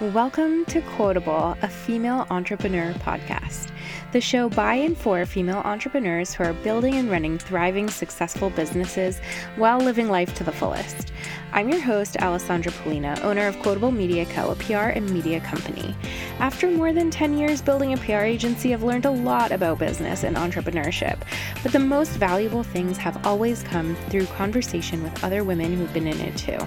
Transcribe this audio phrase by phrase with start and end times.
[0.00, 3.70] Welcome to Quotable, a female entrepreneur podcast,
[4.10, 9.20] the show by and for female entrepreneurs who are building and running thriving, successful businesses
[9.56, 11.12] while living life to the fullest.
[11.52, 15.94] I'm your host, Alessandra Polina, owner of Quotable Media Co., a PR and media company.
[16.38, 20.24] After more than 10 years building a PR agency, I've learned a lot about business
[20.24, 21.18] and entrepreneurship,
[21.62, 26.08] but the most valuable things have always come through conversation with other women who've been
[26.08, 26.58] in it too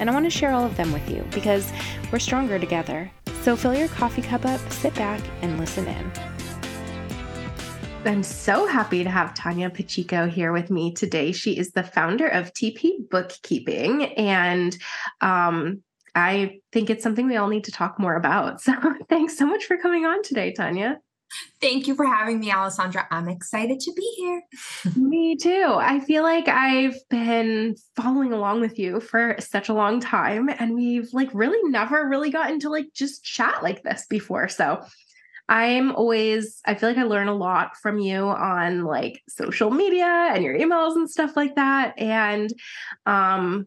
[0.00, 1.72] and I want to share all of them with you because
[2.10, 3.10] we're stronger together.
[3.42, 6.12] So fill your coffee cup up, sit back, and listen in.
[8.04, 11.30] I'm so happy to have Tania Pacheco here with me today.
[11.30, 14.76] She is the founder of TP Bookkeeping, and
[15.20, 15.82] um,
[16.14, 18.60] I think it's something we all need to talk more about.
[18.62, 18.74] So
[19.08, 20.98] thanks so much for coming on today, Tania.
[21.60, 23.06] Thank you for having me, Alessandra.
[23.10, 24.42] I'm excited to be here.
[24.96, 25.76] me too.
[25.78, 30.74] I feel like I've been following along with you for such a long time, and
[30.74, 34.48] we've like really never really gotten to like just chat like this before.
[34.48, 34.84] So
[35.48, 40.30] I'm always, I feel like I learn a lot from you on like social media
[40.32, 41.94] and your emails and stuff like that.
[41.98, 42.50] And
[43.06, 43.66] um,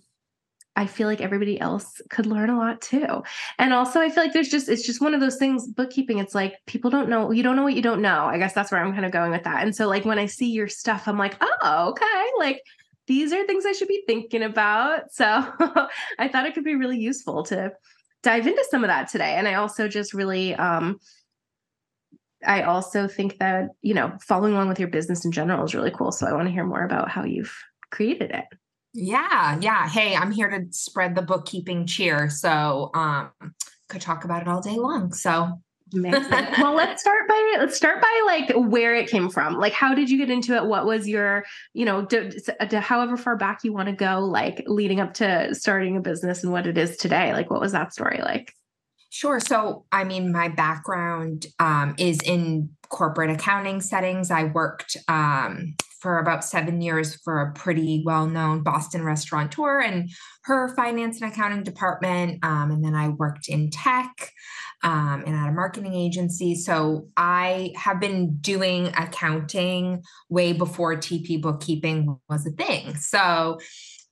[0.76, 3.23] I feel like everybody else could learn a lot too.
[3.58, 6.36] And also I feel like there's just it's just one of those things bookkeeping it's
[6.36, 8.26] like people don't know you don't know what you don't know.
[8.26, 9.64] I guess that's where I'm kind of going with that.
[9.64, 12.30] And so like when I see your stuff I'm like, "Oh, okay.
[12.40, 12.62] Like
[13.08, 15.26] these are things I should be thinking about." So
[16.20, 17.72] I thought it could be really useful to
[18.23, 19.36] dive into some of that today.
[19.36, 21.00] And I also just really um
[22.46, 25.92] I also think that, you know, following along with your business in general is really
[25.92, 26.12] cool.
[26.12, 27.56] So I want to hear more about how you've
[27.92, 28.46] created it.
[28.97, 29.89] Yeah, yeah.
[29.89, 32.29] Hey, I'm here to spread the bookkeeping cheer.
[32.29, 33.31] So um
[33.89, 35.13] could talk about it all day long.
[35.13, 35.59] So
[35.93, 39.59] well, let's start by let's start by like where it came from.
[39.59, 40.66] Like, how did you get into it?
[40.66, 42.07] What was your, you know,
[42.71, 46.51] however far back you want to go, like leading up to starting a business and
[46.51, 47.33] what it is today.
[47.33, 48.53] Like, what was that story like?
[49.11, 49.39] Sure.
[49.39, 54.31] So, I mean, my background um, is in corporate accounting settings.
[54.31, 60.07] I worked um, for about seven years for a pretty well known Boston restaurateur and
[60.43, 62.45] her finance and accounting department.
[62.45, 64.29] Um, and then I worked in tech
[64.83, 66.53] um, and at a marketing agency.
[66.53, 72.93] So I have been doing accounting way before TP bookkeeping was a thing.
[72.97, 73.57] So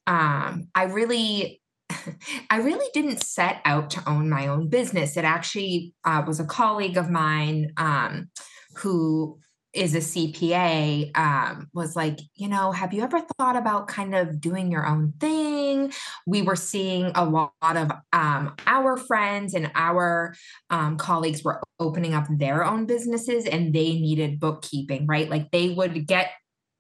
[0.07, 1.61] um, I really
[2.49, 5.15] I really didn't set out to own my own business.
[5.15, 8.31] It actually uh, was a colleague of mine um,
[8.77, 9.37] who
[9.73, 14.39] is a CPA um, was like, you know, have you ever thought about kind of
[14.39, 15.91] doing your own thing?
[16.27, 20.35] We were seeing a lot of um, our friends and our
[20.69, 25.29] um, colleagues were opening up their own businesses and they needed bookkeeping, right?
[25.29, 26.29] Like they would get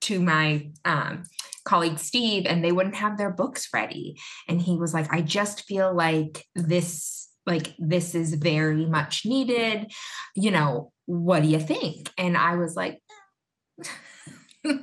[0.01, 1.23] to my um,
[1.65, 4.19] colleague Steve and they wouldn't have their books ready.
[4.47, 9.91] And he was like, I just feel like this like this is very much needed
[10.33, 12.99] you know what do you think and i was like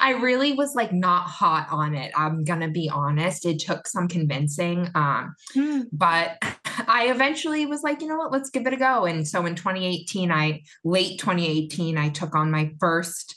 [0.00, 2.10] I really was like not hot on it.
[2.16, 3.44] I'm gonna be honest.
[3.44, 4.88] It took some convincing.
[4.94, 5.84] Um, mm.
[5.92, 6.38] but
[6.88, 9.04] I eventually was like, you know what, let's give it a go.
[9.04, 13.36] And so in 2018, I late 2018, I took on my first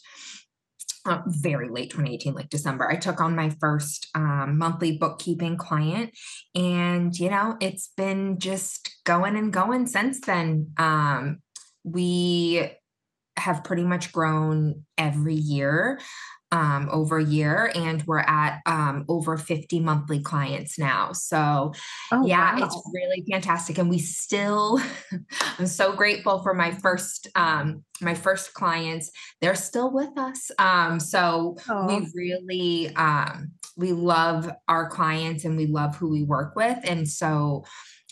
[1.06, 6.12] uh, very late 2018, like December, I took on my first um, monthly bookkeeping client.
[6.56, 10.72] And, you know, it's been just going and going since then.
[10.78, 11.40] Um,
[11.84, 12.70] we
[13.38, 16.00] have pretty much grown every year
[16.54, 21.12] um, over a year, and we're at um, over 50 monthly clients now.
[21.12, 21.74] So,
[22.12, 22.66] oh, yeah, wow.
[22.66, 23.80] it's really fantastic.
[23.80, 24.80] And we still,
[25.58, 29.10] I'm so grateful for my first um, my first clients.
[29.42, 30.52] They're still with us.
[30.60, 31.88] Um, so oh.
[31.88, 37.10] we really um, we love our clients and we love who we work with, and
[37.10, 37.66] so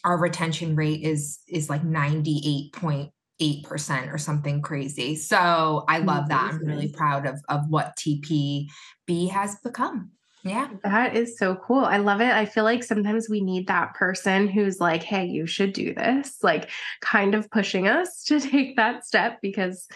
[0.03, 5.15] our retention rate is is like 98 point 8% or something crazy.
[5.15, 6.53] So I love that.
[6.53, 10.11] I'm really proud of, of what TPB has become.
[10.43, 10.69] Yeah.
[10.83, 11.85] That is so cool.
[11.85, 12.31] I love it.
[12.31, 16.37] I feel like sometimes we need that person who's like, hey, you should do this,
[16.43, 16.69] like
[17.01, 19.87] kind of pushing us to take that step because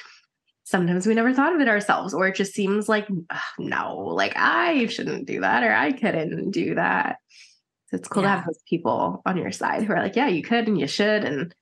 [0.64, 3.08] sometimes we never thought of it ourselves, or it just seems like,
[3.60, 7.18] no, like I shouldn't do that, or I couldn't do that.
[7.90, 8.30] So it's cool yeah.
[8.30, 10.88] to have those people on your side who are like, yeah, you could and you
[10.88, 11.54] should, and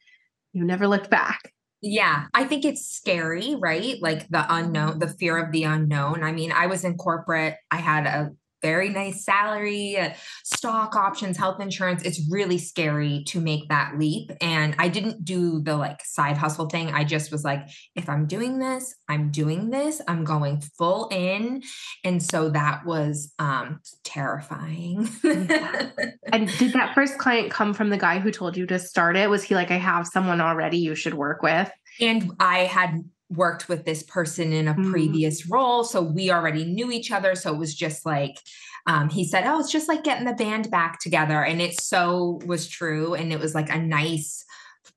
[0.54, 1.54] you never looked back.
[1.86, 4.02] Yeah, I think it's scary, right?
[4.02, 6.24] Like the unknown, the fear of the unknown.
[6.24, 8.32] I mean, I was in corporate, I had a
[8.64, 10.14] very nice salary, uh,
[10.44, 12.02] stock options, health insurance.
[12.02, 14.32] It's really scary to make that leap.
[14.42, 16.90] And I didn't do the like side hustle thing.
[16.92, 21.62] I just was like, if I'm doing this, I'm doing this, I'm going full in.
[22.04, 25.10] And so that was um, terrifying.
[25.24, 29.30] and did that first client come from the guy who told you to start it?
[29.30, 31.70] Was he like, I have someone already you should work with?
[32.00, 33.04] And I had
[33.36, 34.92] worked with this person in a mm.
[34.92, 35.84] previous role.
[35.84, 37.36] So we already knew each other.
[37.36, 38.38] So it was just like,
[38.86, 41.44] um, he said, Oh, it's just like getting the band back together.
[41.44, 43.14] And it so was true.
[43.14, 44.44] And it was like a nice,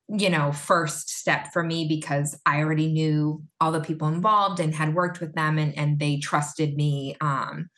[0.08, 4.74] you know, first step for me because I already knew all the people involved and
[4.74, 7.16] had worked with them and, and they trusted me.
[7.20, 7.70] Um,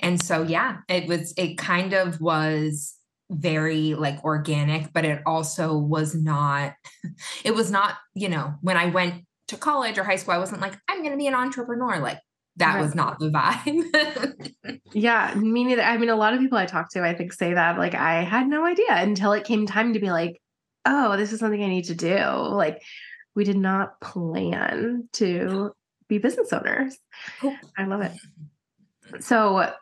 [0.00, 2.94] and so, yeah, it was, it kind of was
[3.30, 6.74] very like organic, but it also was not,
[7.44, 10.60] it was not, you know, when I went to college or high school, I wasn't
[10.60, 11.98] like, I'm going to be an entrepreneur.
[11.98, 12.20] Like
[12.56, 12.82] that right.
[12.82, 14.80] was not the vibe.
[14.92, 15.82] yeah, me neither.
[15.82, 17.78] I mean, a lot of people I talk to, I think, say that.
[17.78, 20.40] Like, I had no idea until it came time to be like,
[20.84, 22.18] oh, this is something I need to do.
[22.18, 22.82] Like,
[23.34, 25.72] we did not plan to
[26.08, 26.98] be business owners.
[27.76, 28.12] I love it.
[29.20, 29.72] So,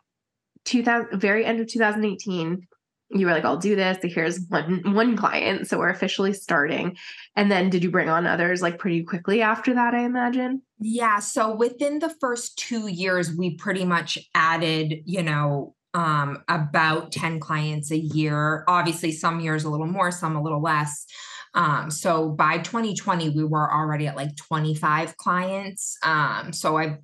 [0.65, 2.66] 2000, very end of 2018,
[3.09, 3.97] you were like, I'll do this.
[4.01, 5.67] Here's one one client.
[5.67, 6.97] So we're officially starting.
[7.35, 10.61] And then did you bring on others like pretty quickly after that, I imagine?
[10.79, 11.19] Yeah.
[11.19, 17.39] So within the first two years, we pretty much added, you know, um, about 10
[17.39, 18.63] clients a year.
[18.67, 21.05] Obviously, some years a little more, some a little less.
[21.53, 25.97] Um, so by 2020, we were already at like 25 clients.
[26.03, 26.97] Um, so I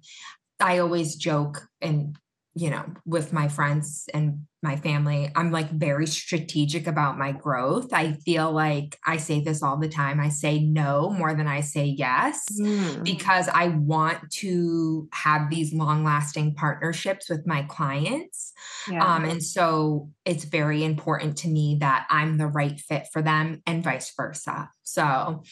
[0.60, 2.18] I always joke and
[2.56, 7.92] you know, with my friends and my family, I'm like very strategic about my growth.
[7.92, 10.20] I feel like I say this all the time.
[10.20, 13.04] I say no more than I say yes mm.
[13.04, 18.54] because I want to have these long lasting partnerships with my clients.
[18.90, 19.06] Yeah.
[19.06, 23.62] Um, and so it's very important to me that I'm the right fit for them
[23.68, 24.70] and vice versa.
[24.84, 25.44] So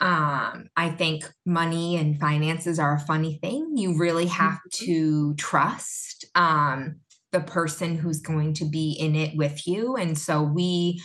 [0.00, 3.72] um, I think money and finances are a funny thing.
[3.76, 4.84] You really have mm-hmm.
[4.86, 6.26] to trust.
[6.34, 7.00] Um,
[7.32, 9.96] the person who's going to be in it with you.
[9.96, 11.00] And so we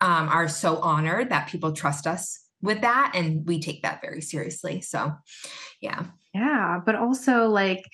[0.00, 3.12] um, are so honored that people trust us with that.
[3.14, 4.80] And we take that very seriously.
[4.80, 5.12] So,
[5.80, 6.04] yeah.
[6.34, 6.80] Yeah.
[6.84, 7.84] But also, like,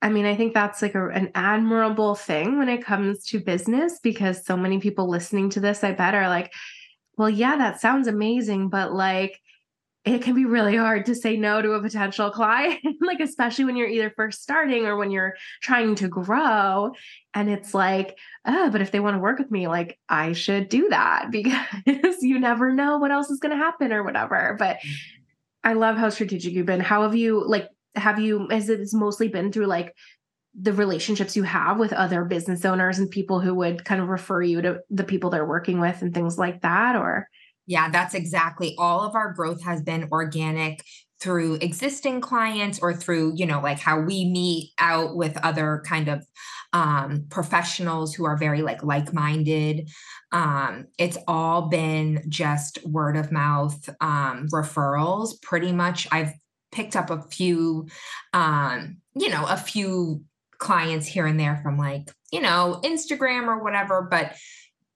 [0.00, 3.98] I mean, I think that's like a, an admirable thing when it comes to business
[4.02, 6.52] because so many people listening to this, I bet, are like,
[7.16, 9.40] well, yeah, that sounds amazing, but like,
[10.04, 13.76] it can be really hard to say no to a potential client, like, especially when
[13.76, 16.92] you're either first starting or when you're trying to grow.
[17.32, 20.68] And it's like, oh, but if they want to work with me, like, I should
[20.68, 24.56] do that because you never know what else is going to happen or whatever.
[24.58, 24.92] But mm.
[25.62, 26.80] I love how strategic you've been.
[26.80, 29.94] How have you, like, have you, has it mostly been through like
[30.60, 34.42] the relationships you have with other business owners and people who would kind of refer
[34.42, 36.94] you to the people they're working with and things like that?
[36.94, 37.30] Or,
[37.66, 40.82] yeah, that's exactly all of our growth has been organic
[41.20, 46.08] through existing clients or through, you know, like how we meet out with other kind
[46.08, 46.22] of
[46.74, 49.88] um, professionals who are very like like-minded.
[50.32, 55.40] Um, it's all been just word of mouth um, referrals.
[55.40, 56.32] Pretty much, I've
[56.72, 57.86] picked up a few,
[58.32, 60.24] um, you know, a few
[60.58, 64.34] clients here and there from like, you know, Instagram or whatever, but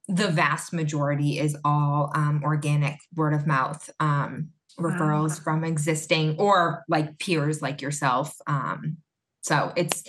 [0.09, 4.49] the vast majority is all um, organic word of mouth um,
[4.81, 5.45] referrals wow.
[5.45, 8.35] from existing or like peers like yourself.
[8.47, 8.97] Um,
[9.43, 10.03] so it's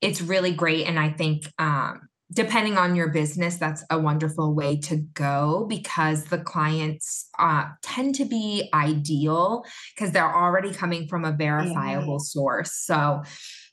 [0.00, 4.76] it's really great, and I think um, depending on your business, that's a wonderful way
[4.76, 11.24] to go because the clients uh, tend to be ideal because they're already coming from
[11.24, 12.24] a verifiable yeah.
[12.24, 12.72] source.
[12.74, 13.22] So,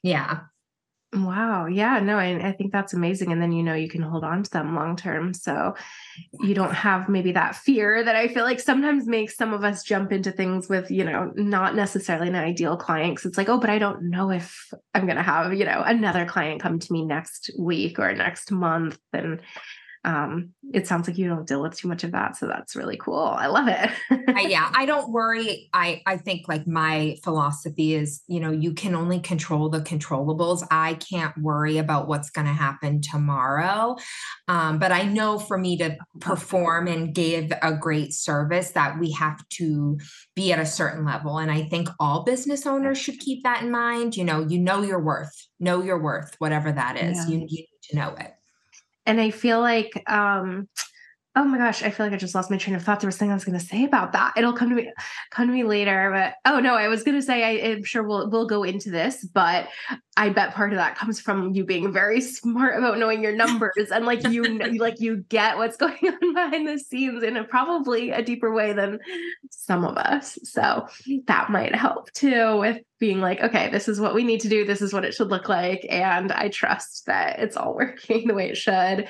[0.03, 0.41] yeah,
[1.11, 1.65] Wow.
[1.65, 1.99] Yeah.
[1.99, 3.31] No, I, I think that's amazing.
[3.31, 5.33] And then, you know, you can hold on to them long term.
[5.33, 5.73] So
[6.39, 9.81] you don't have maybe that fear that I feel like sometimes makes some of us
[9.81, 13.17] jump into things with, you know, not necessarily an ideal client.
[13.17, 15.81] Cause it's like, oh, but I don't know if I'm going to have, you know,
[15.83, 18.99] another client come to me next week or next month.
[19.11, 19.41] And
[20.05, 22.37] um, it sounds like you don't deal with too much of that.
[22.37, 23.19] So that's really cool.
[23.19, 23.89] I love it.
[24.29, 25.69] I, yeah, I don't worry.
[25.73, 30.65] I, I think like my philosophy is, you know, you can only control the controllables.
[30.71, 33.97] I can't worry about what's going to happen tomorrow.
[34.47, 39.11] Um, but I know for me to perform and give a great service that we
[39.11, 39.97] have to
[40.35, 41.39] be at a certain level.
[41.39, 44.15] And I think all business owners should keep that in mind.
[44.15, 47.17] You know, you know your worth, know your worth, whatever that is.
[47.17, 47.27] Yeah.
[47.27, 48.33] You, you need to know it
[49.05, 50.67] and I feel like um
[51.35, 52.99] Oh my gosh, I feel like I just lost my train of thought.
[52.99, 54.33] There was something I was going to say about that.
[54.35, 54.91] It'll come to me,
[55.29, 56.09] come to me later.
[56.11, 58.89] But oh no, I was going to say I, am sure we'll we'll go into
[58.89, 59.67] this, but
[60.17, 63.91] I bet part of that comes from you being very smart about knowing your numbers
[63.93, 64.43] and like you
[64.79, 68.73] like you get what's going on behind the scenes in a probably a deeper way
[68.73, 68.97] than
[69.51, 70.39] some of us.
[70.43, 70.87] So
[71.27, 74.65] that might help too with being like, okay, this is what we need to do.
[74.65, 78.33] This is what it should look like, and I trust that it's all working the
[78.33, 79.07] way it should.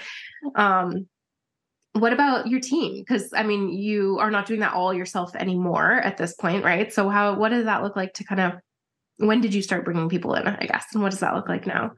[0.55, 1.07] Um,
[1.93, 2.99] what about your team?
[2.99, 6.91] Because i mean you are not doing that all yourself anymore at this point right?
[6.93, 8.53] So how what does that look like to kind of
[9.17, 10.85] when did you start bringing people in i guess?
[10.93, 11.91] And what does that look like now?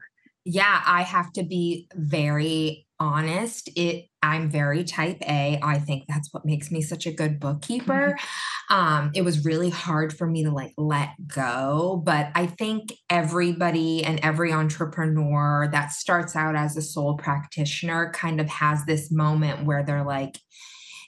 [0.44, 6.32] Yeah i have to be very honest it i'm very type a i think that's
[6.32, 8.74] what makes me such a good bookkeeper mm-hmm.
[8.74, 14.04] um it was really hard for me to like let go but i think everybody
[14.04, 19.66] and every entrepreneur that starts out as a sole practitioner kind of has this moment
[19.66, 20.38] where they're like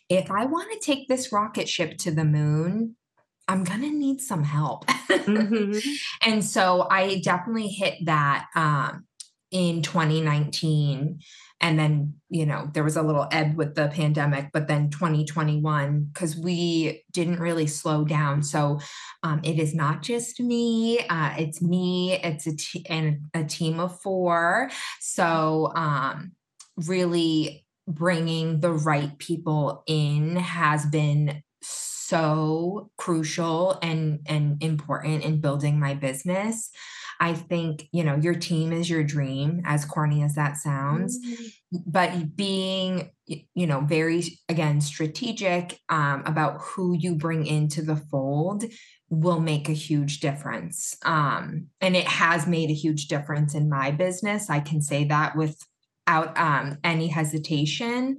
[0.08, 2.96] if i want to take this rocket ship to the moon
[3.46, 4.86] I'm going to need some help.
[4.86, 5.78] mm-hmm.
[6.26, 9.04] And so I definitely hit that um,
[9.54, 11.20] in 2019
[11.64, 16.10] and then you know there was a little ebb with the pandemic but then 2021
[16.12, 18.42] because we didn't really slow down.
[18.42, 18.78] So
[19.22, 23.80] um, it is not just me uh, it's me it's a, t- and a team
[23.80, 24.70] of four.
[25.00, 26.32] So um,
[26.86, 35.80] really bringing the right people in has been so crucial and and important in building
[35.80, 36.70] my business
[37.20, 41.18] I think, you know, your team is your dream, as corny as that sounds.
[41.18, 41.78] Mm-hmm.
[41.86, 48.64] But being, you know, very, again, strategic um, about who you bring into the fold
[49.08, 50.96] will make a huge difference.
[51.04, 54.50] Um, and it has made a huge difference in my business.
[54.50, 58.18] I can say that without um, any hesitation.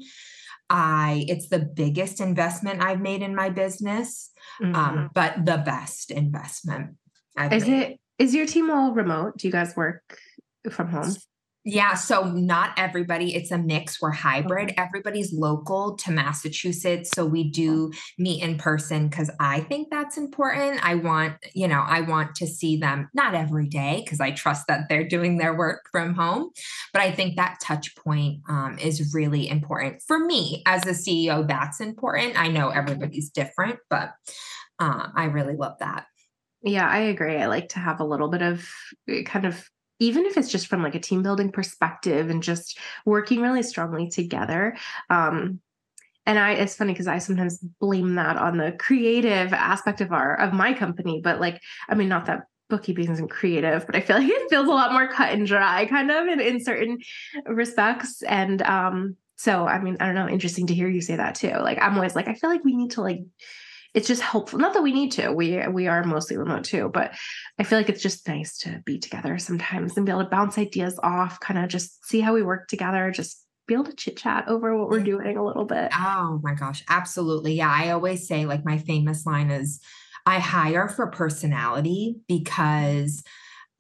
[0.68, 4.32] I it's the biggest investment I've made in my business,
[4.64, 4.76] um, mm-hmm.
[4.76, 6.96] um, but the best investment.
[7.38, 7.82] I've Is made.
[7.82, 9.38] it is your team all remote?
[9.38, 10.02] Do you guys work
[10.70, 11.16] from home?
[11.68, 14.00] Yeah, so not everybody, it's a mix.
[14.00, 14.76] We're hybrid.
[14.78, 17.10] Everybody's local to Massachusetts.
[17.16, 20.86] So we do meet in person because I think that's important.
[20.86, 24.68] I want, you know, I want to see them not every day because I trust
[24.68, 26.52] that they're doing their work from home.
[26.94, 30.04] But I think that touch point um, is really important.
[30.06, 32.40] For me as a CEO, that's important.
[32.40, 34.12] I know everybody's different, but
[34.78, 36.06] uh, I really love that.
[36.66, 37.38] Yeah, I agree.
[37.38, 38.68] I like to have a little bit of
[39.08, 39.70] eh, kind of
[40.00, 44.10] even if it's just from like a team building perspective and just working really strongly
[44.10, 44.76] together.
[45.10, 45.62] Um,
[46.26, 50.40] and I, it's funny because I sometimes blame that on the creative aspect of our
[50.40, 54.18] of my company, but like, I mean, not that bookkeeping isn't creative, but I feel
[54.20, 57.00] like it feels a lot more cut and dry, kind of in, in certain
[57.48, 58.24] respects.
[58.24, 61.52] And um, so, I mean, I don't know, interesting to hear you say that too.
[61.62, 63.22] Like, I'm always like, I feel like we need to like
[63.96, 64.60] it's just helpful.
[64.60, 65.32] Not that we need to.
[65.32, 67.16] We we are mostly remote too, but
[67.58, 70.58] I feel like it's just nice to be together sometimes and be able to bounce
[70.58, 74.18] ideas off, kind of just see how we work together, just be able to chit
[74.18, 75.92] chat over what we're doing a little bit.
[75.94, 77.54] Oh my gosh, absolutely.
[77.54, 79.80] Yeah, I always say like my famous line is
[80.26, 83.24] I hire for personality because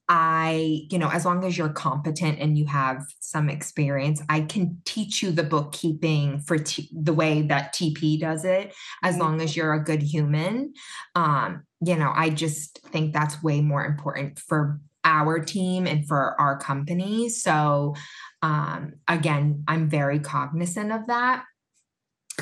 [0.07, 4.81] I, you know, as long as you're competent and you have some experience, I can
[4.85, 9.23] teach you the bookkeeping for t- the way that TP does it, as mm-hmm.
[9.23, 10.73] long as you're a good human.
[11.15, 16.39] Um, you know, I just think that's way more important for our team and for
[16.39, 17.29] our company.
[17.29, 17.95] So,
[18.41, 21.45] um, again, I'm very cognizant of that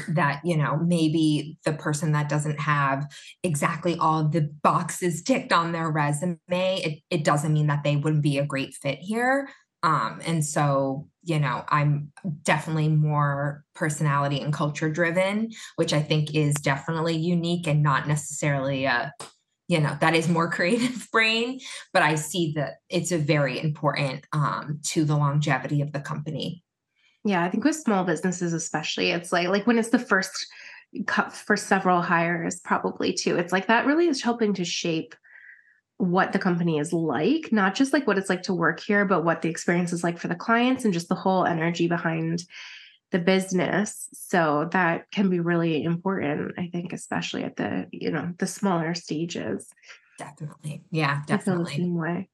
[0.09, 3.05] that you know maybe the person that doesn't have
[3.43, 8.23] exactly all the boxes ticked on their resume it, it doesn't mean that they wouldn't
[8.23, 9.49] be a great fit here.
[9.83, 12.11] Um, and so you know i'm
[12.43, 18.85] definitely more personality and culture driven which i think is definitely unique and not necessarily
[18.85, 19.11] a
[19.67, 21.59] you know that is more creative brain
[21.93, 26.62] but i see that it's a very important um, to the longevity of the company
[27.23, 30.47] yeah, I think with small businesses especially, it's like like when it's the first
[31.07, 33.37] cut for several hires probably too.
[33.37, 35.15] It's like that really is helping to shape
[35.97, 39.23] what the company is like, not just like what it's like to work here, but
[39.23, 42.43] what the experience is like for the clients and just the whole energy behind
[43.11, 44.09] the business.
[44.13, 48.95] So that can be really important, I think, especially at the, you know, the smaller
[48.95, 49.69] stages.
[50.17, 50.83] Definitely.
[50.91, 51.75] Yeah, definitely.
[51.75, 52.29] the same way.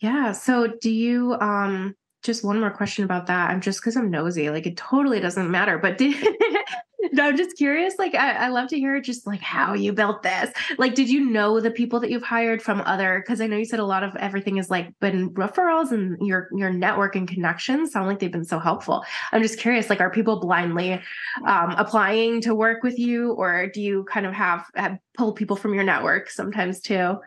[0.00, 0.32] Yeah.
[0.32, 1.94] So do you um
[2.26, 3.50] just one more question about that.
[3.50, 4.50] I'm just because I'm nosy.
[4.50, 5.78] Like it totally doesn't matter.
[5.78, 6.14] But did
[7.18, 7.94] I'm just curious.
[7.98, 10.50] Like, I, I, love to hear just like how you built this.
[10.78, 13.22] Like, did you know the people that you've hired from other?
[13.24, 16.48] Because I know you said a lot of everything has like been referrals and your
[16.52, 19.04] your network and connections sound like they've been so helpful.
[19.32, 19.90] I'm just curious.
[19.90, 21.00] Like, are people blindly
[21.46, 25.56] um, applying to work with you, or do you kind of have, have pull people
[25.56, 27.18] from your network sometimes too?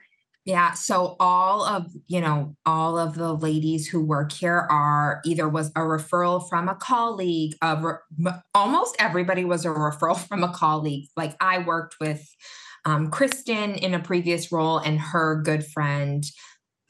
[0.49, 0.73] Yeah.
[0.73, 5.67] So all of, you know, all of the ladies who work here are either was
[5.75, 7.85] a referral from a colleague of
[8.55, 11.07] almost everybody was a referral from a colleague.
[11.15, 12.27] Like I worked with
[12.83, 16.23] um, Kristen in a previous role and her good friend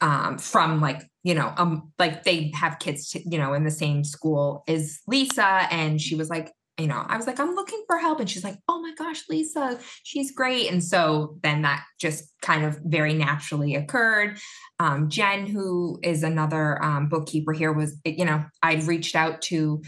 [0.00, 4.04] um, from like, you know, um, like they have kids, you know, in the same
[4.04, 5.68] school as Lisa.
[5.70, 6.50] And she was like,
[6.80, 8.20] you know, I was like, I'm looking for help.
[8.20, 10.70] And she's like, oh my gosh, Lisa, she's great.
[10.70, 14.38] And so then that just kind of very naturally occurred.
[14.78, 19.82] Um, Jen, who is another um, bookkeeper here, was, you know, I'd reached out to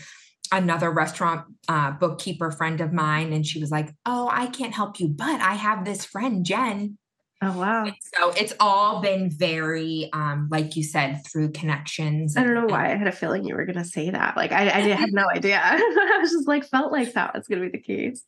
[0.52, 5.00] another restaurant uh, bookkeeper friend of mine, and she was like, oh, I can't help
[5.00, 6.98] you, but I have this friend, Jen,
[7.44, 7.86] Oh wow.
[7.86, 12.36] And so it's all been very um like you said through connections.
[12.36, 14.36] I don't know why I had a feeling you were gonna say that.
[14.36, 15.60] Like I, I had no idea.
[15.64, 18.22] I was just like felt like that was gonna be the case.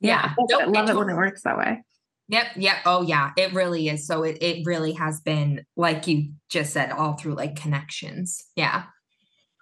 [0.00, 0.34] Yeah.
[0.48, 0.58] yeah.
[0.58, 1.82] I love it when it works that way.
[2.28, 2.46] Yep.
[2.56, 2.76] Yep.
[2.86, 3.32] Oh yeah.
[3.36, 4.06] It really is.
[4.06, 8.44] So it, it really has been like you just said, all through like connections.
[8.54, 8.84] Yeah.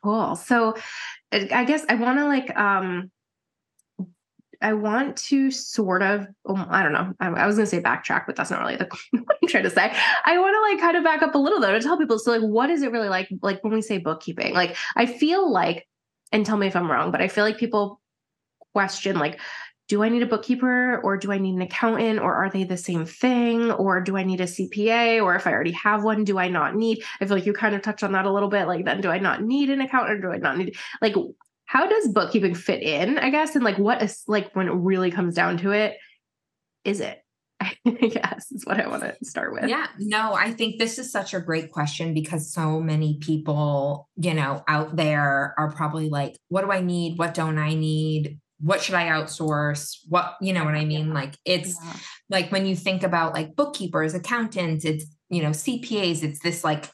[0.05, 0.37] Cool.
[0.37, 0.75] So
[1.33, 3.11] I guess I want to like um
[4.63, 7.13] I want to sort of, um, I don't know.
[7.21, 9.65] I, I was going to say backtrack, but that's not really the, what I'm trying
[9.65, 9.93] to say.
[10.25, 12.19] I want to like kind of back up a little though to tell people.
[12.19, 13.29] So like, what is it really like?
[13.43, 15.87] Like when we say bookkeeping, like I feel like,
[16.31, 18.01] and tell me if I'm wrong, but I feel like people
[18.73, 19.39] question like,
[19.89, 22.79] do I need a bookkeeper or do I need an accountant or are they the
[22.79, 26.39] same thing or do I need a CPA or if I already have one do
[26.39, 28.67] I not need I feel like you kind of touched on that a little bit
[28.67, 31.15] like then do I not need an accountant or do I not need like
[31.73, 33.55] how does bookkeeping fit in, I guess?
[33.55, 35.97] And like, what is like when it really comes down to it,
[36.85, 37.19] is it?
[37.63, 39.71] I guess is what I want to start with.
[39.71, 44.35] Yeah, no, I think this is such a great question because so many people, you
[44.35, 47.19] know, out there are probably like, what do I need?
[47.19, 48.39] What don't I need?
[48.61, 49.97] What should I outsource?
[50.11, 51.15] What, you know what I mean?
[51.15, 51.97] Like, it's yeah.
[52.29, 56.91] like when you think about like bookkeepers, accountants, it's, you know, CPAs, it's this like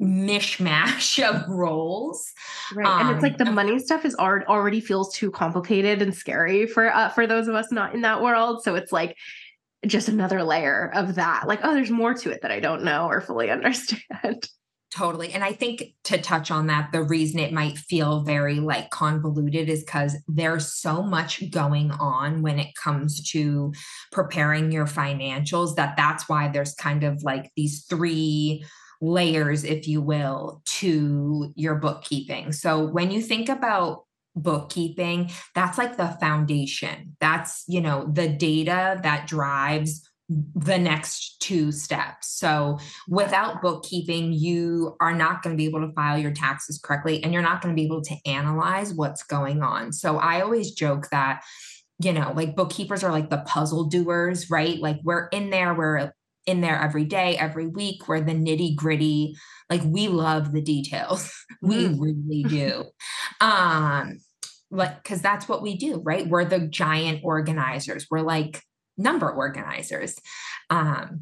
[0.00, 2.32] mishmash of roles.
[2.74, 2.86] Right.
[2.86, 6.14] Um, and it's like the um, money stuff is already already feels too complicated and
[6.14, 8.62] scary for uh, for those of us not in that world.
[8.62, 9.16] So it's like
[9.86, 11.46] just another layer of that.
[11.46, 14.48] Like, oh, there's more to it that I don't know or fully understand.
[14.94, 15.32] Totally.
[15.32, 19.68] And I think to touch on that, the reason it might feel very like convoluted
[19.68, 23.72] is because there's so much going on when it comes to
[24.12, 28.64] preparing your financials that that's why there's kind of like these three
[29.04, 32.52] layers, if you will, to your bookkeeping.
[32.52, 37.16] So when you think about bookkeeping, that's like the foundation.
[37.20, 42.38] That's, you know, the data that drives the next two steps.
[42.38, 47.22] So without bookkeeping, you are not going to be able to file your taxes correctly
[47.22, 49.92] and you're not going to be able to analyze what's going on.
[49.92, 51.42] So I always joke that
[52.00, 54.80] you know, like bookkeepers are like the puzzle doers, right?
[54.80, 56.12] Like we're in there, we're
[56.46, 59.34] in there every day, every week, where the nitty gritty,
[59.70, 61.32] like we love the details.
[61.62, 62.00] we mm.
[62.00, 62.84] really do.
[63.40, 64.20] Um,
[64.70, 66.26] like, cause that's what we do, right?
[66.26, 68.06] We're the giant organizers.
[68.10, 68.62] We're like
[68.96, 70.18] number organizers.
[70.70, 71.20] Um,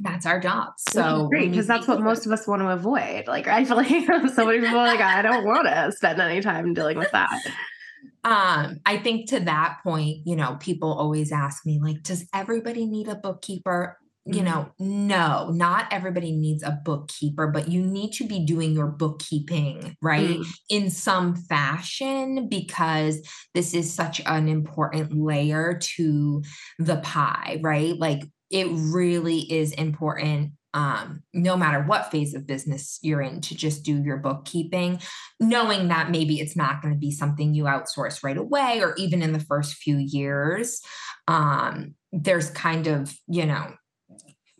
[0.00, 0.74] that's our job.
[0.78, 3.26] So great because that's what most of us want to avoid.
[3.26, 3.88] Like I feel like
[4.34, 7.40] so many people like I don't want to spend any time dealing with that.
[8.24, 12.86] Um, I think to that point, you know, people always ask me, like, does everybody
[12.86, 13.98] need a bookkeeper?
[14.24, 14.44] You mm-hmm.
[14.44, 19.96] know, no, not everybody needs a bookkeeper, but you need to be doing your bookkeeping,
[20.00, 20.38] right?
[20.38, 20.46] Mm.
[20.68, 26.42] In some fashion, because this is such an important layer to
[26.78, 27.98] the pie, right?
[27.98, 33.54] Like it really is important um, no matter what phase of business you're in, to
[33.54, 35.00] just do your bookkeeping,
[35.38, 39.20] knowing that maybe it's not going to be something you outsource right away or even
[39.20, 40.80] in the first few years.
[41.28, 43.74] Um, there's kind of, you know,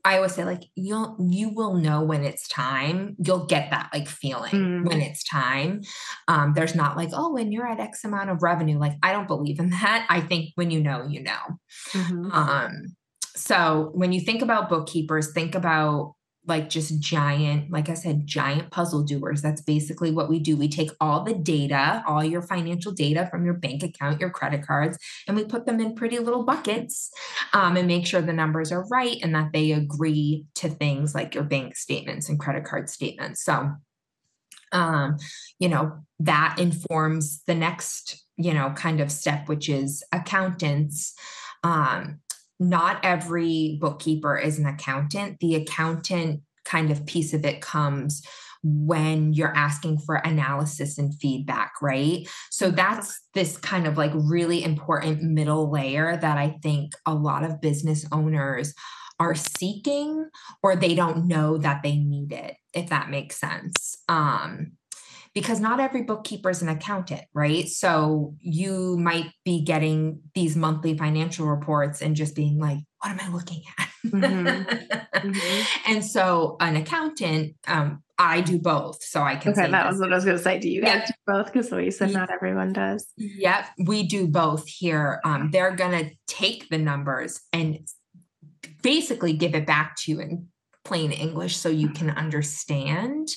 [0.05, 3.17] I always say like you'll you will know when it's time.
[3.25, 4.87] You'll get that like feeling mm.
[4.87, 5.83] when it's time.
[6.29, 8.79] Um, there's not like, oh, when you're at X amount of revenue.
[8.79, 10.07] Like, I don't believe in that.
[10.09, 11.59] I think when you know, you know.
[11.93, 12.33] Mm-hmm.
[12.33, 12.97] Um,
[13.37, 16.15] so when you think about bookkeepers, think about
[16.47, 19.43] like just giant, like I said, giant puzzle doers.
[19.43, 20.57] That's basically what we do.
[20.57, 24.67] We take all the data, all your financial data from your bank account, your credit
[24.67, 27.11] cards, and we put them in pretty little buckets
[27.53, 31.35] um, and make sure the numbers are right and that they agree to things like
[31.35, 33.45] your bank statements and credit card statements.
[33.45, 33.71] So,
[34.73, 35.19] um,
[35.59, 41.15] you know, that informs the next you know, kind of step, which is accountants.
[41.65, 42.19] Um,
[42.63, 45.41] not every bookkeeper is an accountant.
[45.41, 48.23] The accountant kind of piece of it comes
[48.63, 52.29] when you're asking for analysis and feedback, right?
[52.51, 57.43] So that's this kind of like really important middle layer that I think a lot
[57.43, 58.73] of business owners
[59.19, 60.29] are seeking
[60.63, 63.97] or they don't know that they need it, if that makes sense.
[64.09, 64.73] Um,
[65.35, 67.69] because not every bookkeeper is an accountant, right?
[67.69, 73.21] So you might be getting these monthly financial reports and just being like, what am
[73.21, 73.89] I looking at?
[74.07, 75.27] Mm-hmm.
[75.29, 75.93] mm-hmm.
[75.93, 79.03] And so an accountant, um, I do both.
[79.03, 79.93] So I can Okay, that this.
[79.93, 80.59] was what I was gonna say.
[80.59, 81.47] Do you guys do both?
[81.47, 83.09] Because way you said not everyone does.
[83.17, 85.21] Yep, we do both here.
[85.25, 87.81] Um, they're gonna take the numbers and
[88.83, 90.49] basically give it back to you in
[90.85, 93.29] plain English so you can understand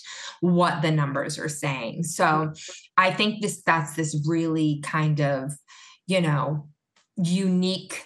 [0.41, 2.03] what the numbers are saying.
[2.03, 2.53] So mm-hmm.
[2.97, 5.53] I think this that's this really kind of,
[6.07, 6.67] you know,
[7.17, 8.05] unique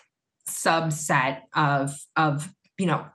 [0.50, 3.06] subset of of, you know,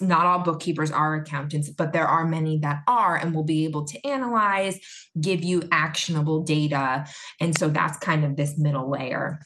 [0.00, 3.84] not all bookkeepers are accountants, but there are many that are and will be able
[3.86, 4.78] to analyze,
[5.20, 7.06] give you actionable data.
[7.40, 9.40] And so that's kind of this middle layer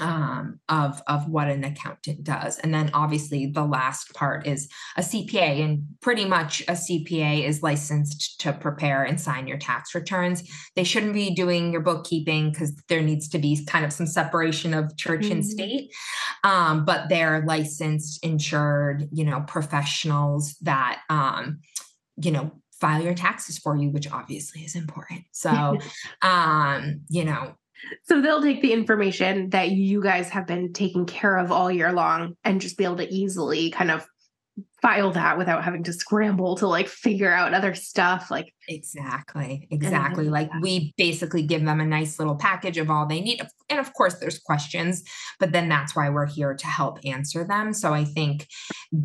[0.00, 5.00] um, of of what an accountant does, and then obviously the last part is a
[5.00, 10.42] CPA, and pretty much a CPA is licensed to prepare and sign your tax returns.
[10.76, 14.74] They shouldn't be doing your bookkeeping because there needs to be kind of some separation
[14.74, 15.32] of church mm-hmm.
[15.32, 15.92] and state,
[16.44, 21.60] um, but they're licensed, insured, you know, professionals that um,
[22.22, 25.78] you know file your taxes for you which obviously is important so
[26.22, 27.54] um you know
[28.04, 31.92] so they'll take the information that you guys have been taking care of all year
[31.92, 34.06] long and just be able to easily kind of
[34.80, 40.28] file that without having to scramble to like figure out other stuff like exactly exactly
[40.28, 43.92] like we basically give them a nice little package of all they need and of
[43.94, 45.02] course there's questions
[45.40, 48.46] but then that's why we're here to help answer them so i think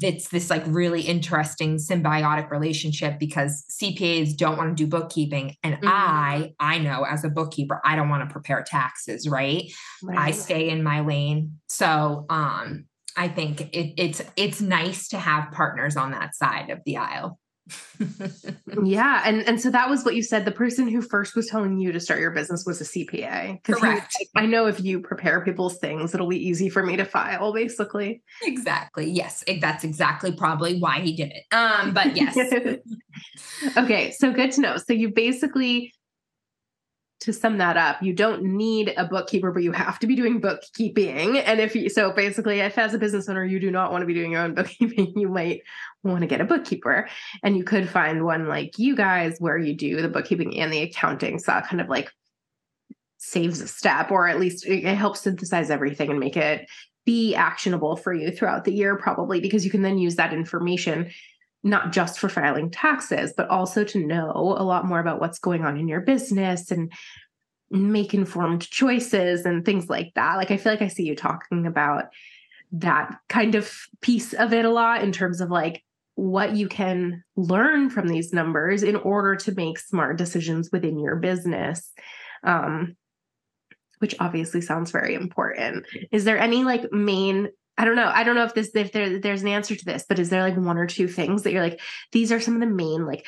[0.02, 5.76] it's this like really interesting symbiotic relationship because cpas don't want to do bookkeeping and
[5.76, 5.88] mm-hmm.
[5.88, 9.72] i i know as a bookkeeper i don't want to prepare taxes right?
[10.04, 15.18] right i stay in my lane so um I think it, it's it's nice to
[15.18, 17.40] have partners on that side of the aisle.
[18.84, 20.44] yeah, and and so that was what you said.
[20.44, 23.64] The person who first was telling you to start your business was a CPA.
[23.64, 24.18] Correct.
[24.36, 27.54] I know if you prepare people's things, it'll be easy for me to file.
[27.54, 28.22] Basically.
[28.42, 29.10] Exactly.
[29.10, 31.56] Yes, that's exactly probably why he did it.
[31.56, 32.38] Um, but yes.
[33.78, 34.78] okay, so good to know.
[34.78, 35.94] So you basically
[37.24, 40.42] to sum that up, you don't need a bookkeeper, but you have to be doing
[40.42, 41.38] bookkeeping.
[41.38, 44.06] And if you, so basically, if as a business owner, you do not want to
[44.06, 45.62] be doing your own bookkeeping, you might
[46.04, 47.08] want to get a bookkeeper.
[47.42, 50.82] And you could find one like you guys where you do the bookkeeping and the
[50.82, 51.40] accounting.
[51.40, 52.12] So that kind of like
[53.18, 56.70] saves a step, or at least it helps synthesize everything and make it
[57.06, 61.10] be actionable for you throughout the year, probably because you can then use that information
[61.64, 65.64] not just for filing taxes, but also to know a lot more about what's going
[65.64, 66.92] on in your business and
[67.72, 70.36] make informed choices and things like that.
[70.36, 72.06] Like, I feel like I see you talking about
[72.74, 75.84] that kind of piece of it a lot in terms of like
[76.16, 81.16] what you can learn from these numbers in order to make smart decisions within your
[81.16, 81.92] business.
[82.44, 82.98] Um,
[84.00, 85.86] which obviously sounds very important.
[86.12, 88.12] Is there any like main I don't know.
[88.14, 90.44] I don't know if this if there there's an answer to this, but is there
[90.44, 91.82] like one or two things that you're like
[92.12, 93.26] these are some of the main like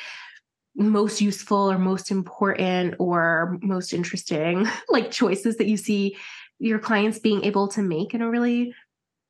[0.76, 6.16] most useful or most important or most interesting like choices that you see
[6.58, 8.74] your clients being able to make in a really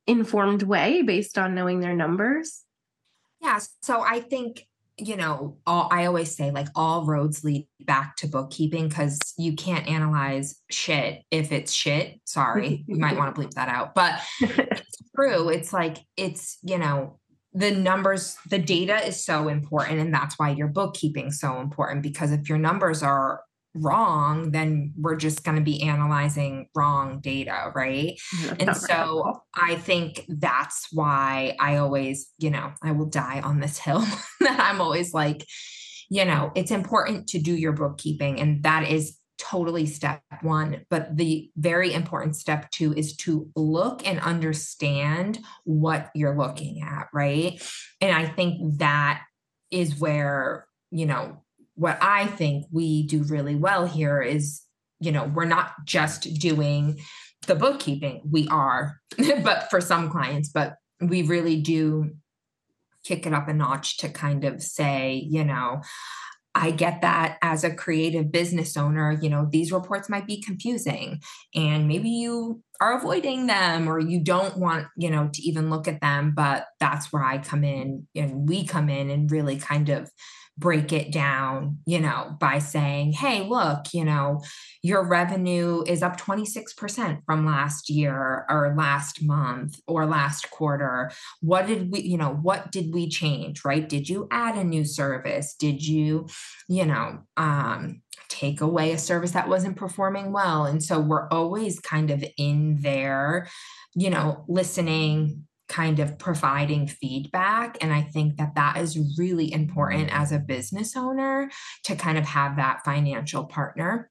[0.07, 2.63] informed way based on knowing their numbers?
[3.41, 4.67] Yeah, so I think
[4.99, 9.55] you know, all, I always say like all roads lead back to bookkeeping because you
[9.55, 12.19] can't analyze shit if it's shit.
[12.25, 14.21] Sorry, you might want to bleep that out, but
[15.17, 15.49] true.
[15.49, 17.19] It's like, it's, you know,
[17.53, 19.99] the numbers, the data is so important.
[19.99, 23.41] And that's why your bookkeeping so important because if your numbers are
[23.79, 28.19] wrong, then we're just going to be analyzing wrong data, right?
[28.59, 33.79] and so I think that's why I always, you know, I will die on this
[33.79, 34.05] hill
[34.41, 35.45] that I'm always like,
[36.09, 40.85] you know, it's important to do your bookkeeping, and that is totally step one.
[40.89, 47.09] But the very important step two is to look and understand what you're looking at,
[47.13, 47.63] right?
[48.01, 49.23] And I think that
[49.71, 51.43] is where, you know,
[51.75, 54.63] what I think we do really well here is,
[55.01, 56.99] you know, we're not just doing
[57.47, 58.23] the bookkeeping.
[58.31, 59.01] We are,
[59.43, 62.13] but for some clients, but we really do
[63.05, 65.81] kick it up a notch to kind of say, you know,
[66.57, 71.21] I get that as a creative business owner, you know, these reports might be confusing
[71.55, 75.87] and maybe you are avoiding them or you don't want, you know, to even look
[75.87, 76.33] at them.
[76.35, 80.11] But that's where I come in and we come in and really kind of
[80.59, 84.43] break it down, you know, by saying, hey, look, you know,
[84.83, 91.11] your revenue is up 26% from last year or last month or last quarter.
[91.41, 93.87] What did we, you know, what did we change, right?
[93.87, 95.55] Did you add a new service?
[95.55, 96.27] Did you,
[96.69, 100.65] you know, um, take away a service that wasn't performing well?
[100.65, 103.49] And so we're always kind of in there,
[103.95, 110.09] you know, listening, kind of providing feedback and i think that that is really important
[110.13, 111.51] as a business owner
[111.83, 114.11] to kind of have that financial partner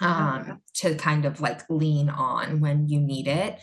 [0.00, 3.58] um, to kind of like lean on when you need it.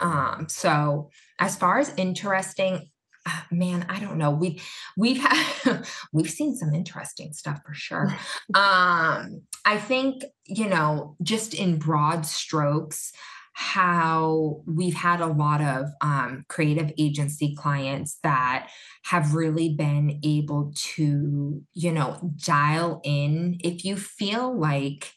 [0.00, 2.90] Um, so as far as interesting
[3.26, 4.30] uh, man i don't know.
[4.30, 4.60] We
[4.98, 8.14] we've had we've seen some interesting stuff for sure.
[8.54, 13.12] Um i think you know just in broad strokes
[13.54, 18.68] how we've had a lot of um, creative agency clients that
[19.04, 25.12] have really been able to, you know, dial in if you feel like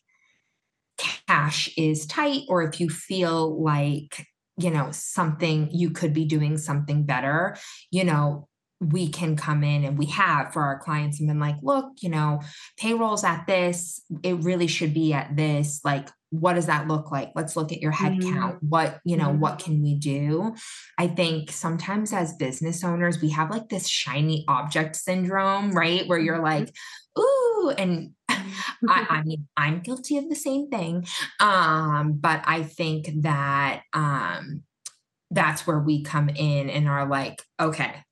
[0.98, 6.60] cash is tight or if you feel like, you know, something you could be doing
[6.60, 7.58] something better,
[7.90, 8.48] you know,
[8.80, 12.10] we can come in and we have for our clients and been like, look, you
[12.10, 12.40] know,
[12.78, 15.82] payroll's at this, it really should be at this.
[15.84, 18.34] Like, what does that look like let's look at your head mm-hmm.
[18.34, 19.40] count what you know mm-hmm.
[19.40, 20.54] what can we do
[20.98, 26.20] i think sometimes as business owners we have like this shiny object syndrome right where
[26.20, 26.66] you're mm-hmm.
[26.66, 26.74] like
[27.18, 31.06] ooh and I, I, mean i'm guilty of the same thing
[31.40, 34.64] um but i think that um
[35.32, 38.04] that's where we come in and are like okay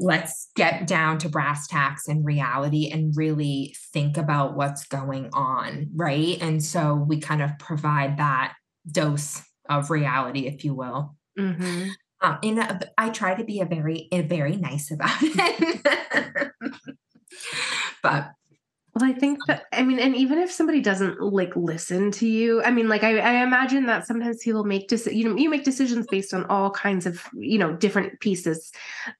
[0.00, 5.90] let's get down to brass tacks and reality and really think about what's going on
[5.94, 6.38] right?
[6.40, 8.54] And so we kind of provide that
[8.90, 11.16] dose of reality if you will.
[11.38, 11.90] Mm-hmm.
[12.22, 16.50] um, in a, I try to be a very a very nice about it.
[18.02, 18.30] But
[19.00, 22.62] well, I think that I mean, and even if somebody doesn't like listen to you,
[22.62, 25.16] I mean, like I, I imagine that sometimes people make decisions.
[25.16, 28.72] You know, you make decisions based on all kinds of you know different pieces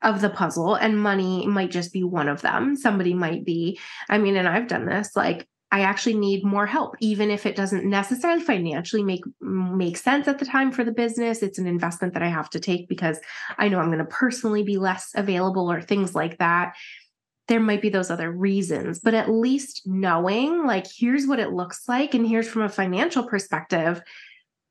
[0.02, 2.76] of the puzzle, and money might just be one of them.
[2.76, 3.78] Somebody might be.
[4.08, 5.16] I mean, and I've done this.
[5.16, 10.28] Like, I actually need more help, even if it doesn't necessarily financially make make sense
[10.28, 11.42] at the time for the business.
[11.42, 13.18] It's an investment that I have to take because
[13.56, 16.74] I know I'm going to personally be less available or things like that
[17.50, 21.88] there might be those other reasons, but at least knowing like, here's what it looks
[21.88, 24.00] like, and here's from a financial perspective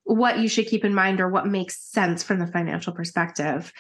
[0.06, 3.72] what you should keep in mind or what makes sense from the financial perspective.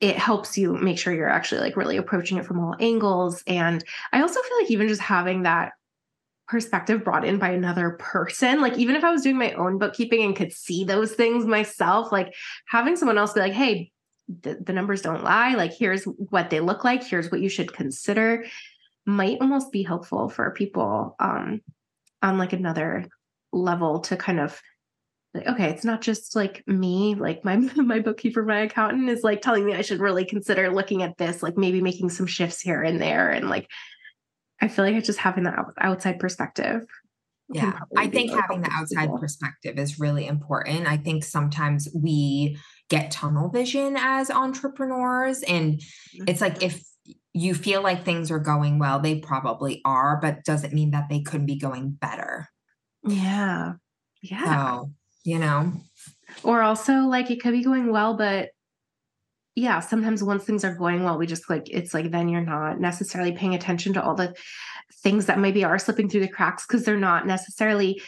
[0.00, 3.44] It helps you make sure you're actually like really approaching it from all angles.
[3.46, 5.72] And i also feel like even just having that
[6.48, 10.22] perspective brought in by another person like even if i was doing my own bookkeeping
[10.22, 12.34] and could see those things myself like
[12.66, 13.90] having someone else be like hey
[14.28, 15.54] the, the numbers don't lie.
[15.54, 17.02] Like here's what they look like.
[17.04, 18.44] Here's what you should consider.
[19.04, 21.60] Might almost be helpful for people um
[22.22, 23.06] on like another
[23.52, 24.60] level to kind of
[25.34, 27.14] like okay it's not just like me.
[27.14, 31.02] Like my my bookkeeper my accountant is like telling me i should really consider looking
[31.02, 33.30] at this like maybe making some shifts here and there.
[33.30, 33.68] And like
[34.60, 36.84] i feel like it's just having that outside perspective
[37.52, 39.18] yeah i think having the outside people.
[39.18, 40.86] perspective is really important.
[40.86, 42.58] I think sometimes we
[42.92, 45.42] get tunnel vision as entrepreneurs.
[45.42, 46.24] And mm-hmm.
[46.28, 46.84] it's like if
[47.32, 51.22] you feel like things are going well, they probably are, but doesn't mean that they
[51.22, 52.48] couldn't be going better.
[53.02, 53.72] Yeah.
[54.20, 54.44] Yeah.
[54.44, 54.92] So,
[55.24, 55.72] you know,
[56.42, 58.50] or also like it could be going well, but
[59.54, 62.78] yeah, sometimes once things are going well, we just like it's like then you're not
[62.78, 64.34] necessarily paying attention to all the
[65.02, 68.00] things that maybe are slipping through the cracks because they're not necessarily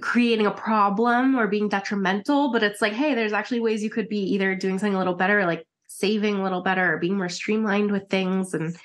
[0.00, 4.08] creating a problem or being detrimental, but it's like, hey, there's actually ways you could
[4.08, 7.28] be either doing something a little better, like saving a little better, or being more
[7.28, 8.54] streamlined with things.
[8.54, 8.76] And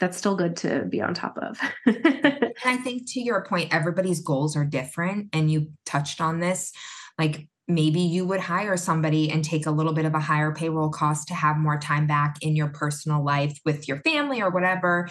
[0.00, 1.60] that's still good to be on top of.
[2.64, 5.28] And I think to your point, everybody's goals are different.
[5.32, 6.72] And you touched on this.
[7.18, 10.90] Like maybe you would hire somebody and take a little bit of a higher payroll
[10.90, 15.08] cost to have more time back in your personal life with your family or whatever.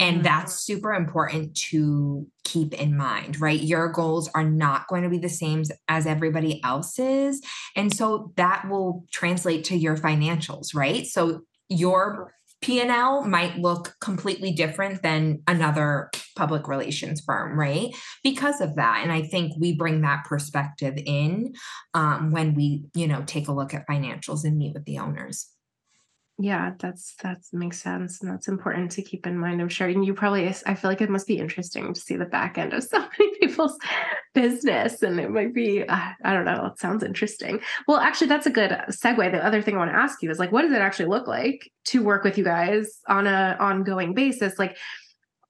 [0.00, 0.24] And mm-hmm.
[0.24, 3.60] that's super important to keep in mind, right?
[3.60, 7.40] Your goals are not going to be the same as everybody else's.
[7.76, 11.06] And so that will translate to your financials, right?
[11.06, 12.32] So your
[12.62, 17.94] P&L might look completely different than another public relations firm, right?
[18.22, 19.00] Because of that.
[19.02, 21.54] And I think we bring that perspective in
[21.94, 25.48] um, when we, you know, take a look at financials and meet with the owners.
[26.42, 29.60] Yeah, that's that makes sense, and that's important to keep in mind.
[29.60, 30.48] I'm sure, and you probably.
[30.48, 33.38] I feel like it must be interesting to see the back end of so many
[33.38, 33.76] people's
[34.32, 35.82] business, and it might be.
[35.86, 36.64] Uh, I don't know.
[36.64, 37.60] It sounds interesting.
[37.86, 39.32] well, actually, that's a good segue.
[39.32, 41.28] The other thing I want to ask you is like, what does it actually look
[41.28, 44.58] like to work with you guys on a ongoing basis?
[44.58, 44.78] Like,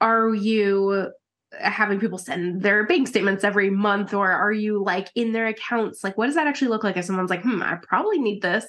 [0.00, 1.12] are you
[1.58, 6.04] having people send their bank statements every month or are you like in their accounts?
[6.04, 8.64] Like what does that actually look like if someone's like hmm i probably need this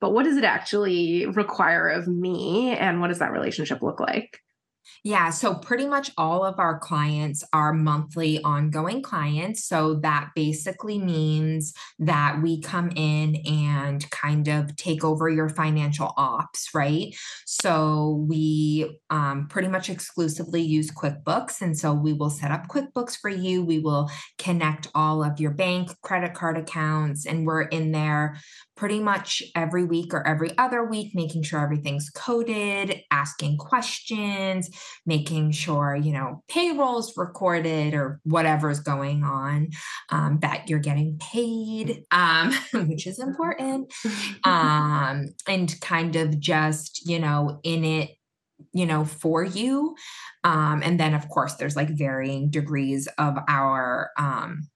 [0.00, 4.43] but what does it actually require of me and what does that relationship look like
[5.02, 5.30] yeah.
[5.30, 9.64] So pretty much all of our clients are monthly ongoing clients.
[9.64, 16.12] So that basically means that we come in and kind of take over your financial
[16.16, 17.14] ops, right?
[17.46, 21.60] So we um, pretty much exclusively use QuickBooks.
[21.60, 23.64] And so we will set up QuickBooks for you.
[23.64, 28.38] We will connect all of your bank, credit card accounts, and we're in there
[28.76, 34.68] pretty much every week or every other week, making sure everything's coded, asking questions,
[35.06, 39.68] making sure, you know, payroll's recorded or whatever's going on,
[40.10, 42.52] um, that you're getting paid, um,
[42.88, 43.92] which is important,
[44.44, 48.10] um, and kind of just, you know, in it
[48.72, 49.94] you know for you.
[50.42, 54.68] Um and then of course there's like varying degrees of our um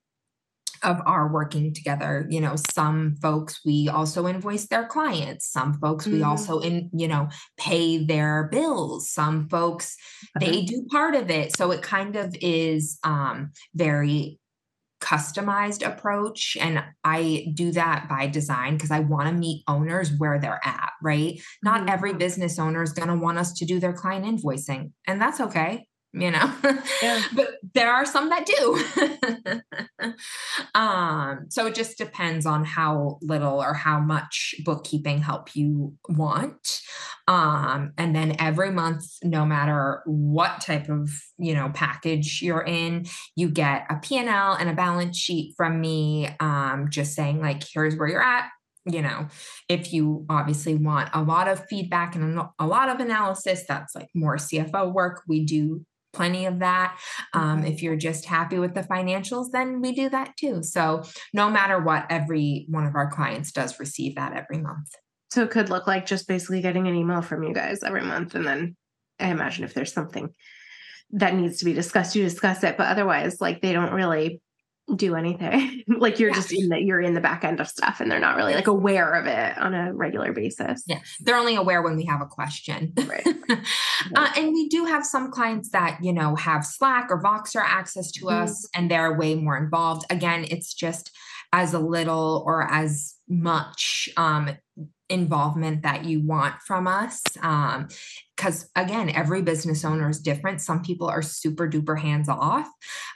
[0.82, 2.26] of our working together.
[2.28, 5.50] You know some folks we also invoice their clients.
[5.50, 6.18] Some folks mm-hmm.
[6.18, 9.10] we also in you know pay their bills.
[9.10, 9.96] Some folks
[10.36, 10.50] okay.
[10.50, 11.56] they do part of it.
[11.56, 14.38] So it kind of is um very
[15.00, 16.56] customized approach.
[16.60, 20.90] And i do that by design because i want to meet owners where they're at
[21.00, 21.40] right?
[21.62, 21.90] Not mm-hmm.
[21.90, 25.40] every business owner is going to want us to do their client invoicing and that's
[25.40, 26.54] okay you know
[27.02, 27.22] yeah.
[27.34, 29.62] but there are some that do
[30.74, 36.80] um so it just depends on how little or how much bookkeeping help you want
[37.26, 43.04] um and then every month no matter what type of you know package you're in
[43.36, 47.96] you get a P&L and a balance sheet from me um just saying like here's
[47.96, 48.48] where you're at
[48.90, 49.26] you know,
[49.68, 54.08] if you obviously want a lot of feedback and a lot of analysis, that's like
[54.14, 55.22] more CFO work.
[55.28, 56.98] We do plenty of that.
[57.34, 60.62] Um, if you're just happy with the financials, then we do that too.
[60.62, 64.88] So, no matter what, every one of our clients does receive that every month.
[65.30, 68.34] So, it could look like just basically getting an email from you guys every month.
[68.34, 68.76] And then
[69.20, 70.34] I imagine if there's something
[71.12, 72.76] that needs to be discussed, you discuss it.
[72.76, 74.40] But otherwise, like they don't really
[74.96, 75.84] do anything.
[75.88, 76.34] like you're yeah.
[76.34, 78.66] just in the you're in the back end of stuff and they're not really like
[78.66, 80.82] aware of it on a regular basis.
[80.86, 81.00] Yeah.
[81.20, 82.92] They're only aware when we have a question.
[83.06, 83.26] Right.
[84.14, 88.10] uh, and we do have some clients that, you know, have Slack or Voxer access
[88.12, 88.44] to mm-hmm.
[88.44, 90.06] us and they're way more involved.
[90.10, 91.10] Again, it's just
[91.52, 94.50] as a little or as much um
[95.10, 97.22] involvement that you want from us.
[97.40, 97.88] Um,
[98.38, 100.60] because again, every business owner is different.
[100.60, 102.68] Some people are super duper hands off,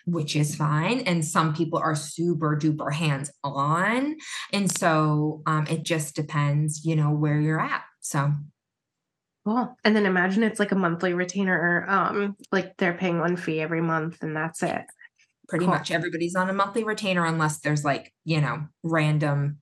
[0.04, 1.00] which is fine.
[1.00, 4.16] And some people are super duper hands on.
[4.52, 7.84] And so um, it just depends, you know, where you're at.
[8.00, 8.32] So
[9.44, 9.76] Cool.
[9.84, 13.80] And then imagine it's like a monthly retainer, um, like they're paying one fee every
[13.80, 14.82] month and that's it.
[15.48, 15.74] Pretty cool.
[15.74, 19.58] much everybody's on a monthly retainer unless there's like, you know, random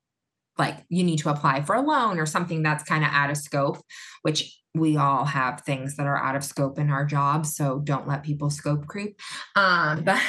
[0.59, 3.39] like you need to apply for a loan or something that's kind of out of
[3.39, 3.79] scope,
[4.21, 7.57] which we all have things that are out of scope in our jobs.
[7.57, 9.19] So don't let people scope creep.
[9.57, 10.21] Um, but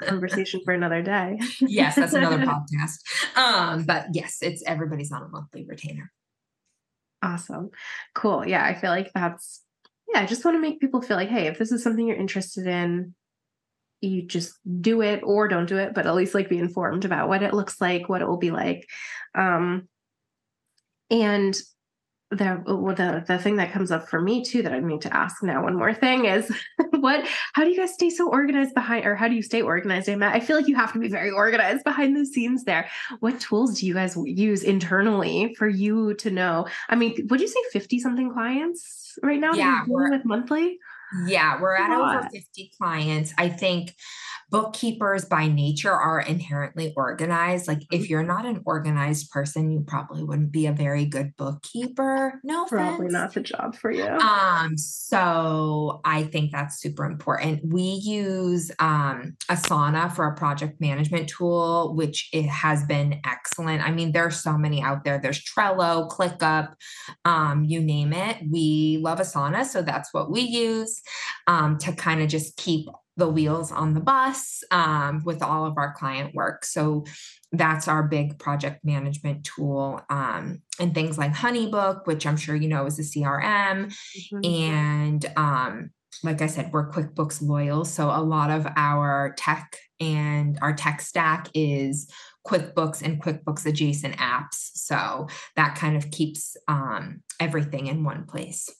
[0.00, 1.38] conversation for another day.
[1.60, 3.36] yes, that's another podcast.
[3.36, 6.12] Um, but yes, it's everybody's on a monthly retainer.
[7.22, 7.70] Awesome.
[8.14, 8.46] Cool.
[8.46, 8.64] Yeah.
[8.64, 9.62] I feel like that's,
[10.12, 12.16] yeah, I just want to make people feel like, hey, if this is something you're
[12.16, 13.14] interested in,
[14.00, 17.28] you just do it or don't do it, but at least like be informed about
[17.28, 18.86] what it looks like, what it will be like.
[19.34, 19.88] Um,
[21.10, 21.56] and
[22.30, 25.42] the, the the thing that comes up for me too that I need to ask
[25.42, 26.52] now one more thing is
[26.90, 30.08] what how do you guys stay so organized behind or how do you stay organized
[30.08, 30.34] Matt?
[30.34, 32.88] I feel like you have to be very organized behind the scenes there.
[33.20, 36.66] What tools do you guys use internally for you to know?
[36.88, 40.78] I mean, would you say 50 something clients right now yeah, with monthly?
[41.26, 43.32] Yeah, we're at over 50 clients.
[43.38, 43.94] I think
[44.50, 47.68] bookkeepers by nature are inherently organized.
[47.68, 48.10] Like if mm-hmm.
[48.10, 52.40] you're not an organized person, you probably wouldn't be a very good bookkeeper.
[52.42, 53.12] No, probably offense.
[53.12, 54.06] not the job for you.
[54.06, 57.60] Um, so I think that's super important.
[57.64, 63.82] We use um Asana for a project management tool, which it has been excellent.
[63.82, 65.18] I mean, there's so many out there.
[65.18, 66.74] There's Trello, ClickUp,
[67.24, 68.38] um, you name it.
[68.50, 71.00] We love Asana, so that's what we use
[71.46, 72.86] um, to kind of just keep
[73.18, 76.64] the wheels on the bus um, with all of our client work.
[76.64, 77.04] So
[77.50, 80.00] that's our big project management tool.
[80.08, 83.92] Um, and things like Honeybook, which I'm sure you know is a CRM.
[83.92, 84.40] Mm-hmm.
[84.44, 85.90] And um,
[86.22, 87.84] like I said, we're QuickBooks loyal.
[87.84, 92.08] So a lot of our tech and our tech stack is
[92.46, 94.70] QuickBooks and QuickBooks adjacent apps.
[94.74, 98.70] So that kind of keeps um, everything in one place.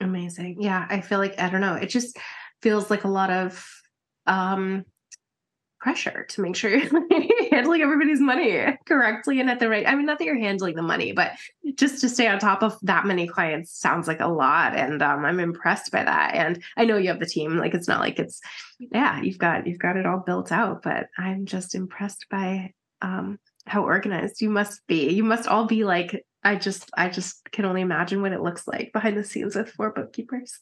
[0.00, 0.56] Amazing.
[0.60, 0.86] Yeah.
[0.88, 2.16] I feel like, I don't know, it just
[2.62, 3.66] feels like a lot of
[4.26, 4.84] um,
[5.80, 10.04] pressure to make sure you're handling everybody's money correctly and at the right i mean
[10.04, 11.32] not that you're handling the money but
[11.74, 15.24] just to stay on top of that many clients sounds like a lot and um,
[15.24, 16.34] i'm impressed by that.
[16.34, 18.40] And i know you have the team like it's not like it's
[18.78, 23.38] yeah you've got you've got it all built out but i'm just impressed by um,
[23.66, 25.10] how organized you must be.
[25.10, 28.66] You must all be like I just I just can only imagine what it looks
[28.66, 30.58] like behind the scenes with four bookkeepers.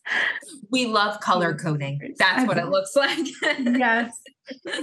[0.71, 2.15] We love color coding.
[2.19, 3.27] That's what it looks like.
[3.43, 4.13] yes.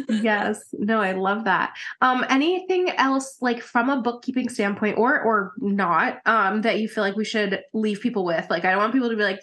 [0.10, 0.60] Yes.
[0.74, 1.74] No, I love that.
[2.02, 7.04] Um anything else like from a bookkeeping standpoint or or not um that you feel
[7.04, 8.50] like we should leave people with?
[8.50, 9.42] Like I don't want people to be like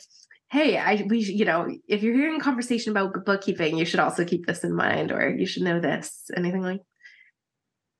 [0.51, 4.25] hey, I we you know, if you're hearing a conversation about bookkeeping, you should also
[4.25, 6.31] keep this in mind or you should know this.
[6.35, 6.81] Anything like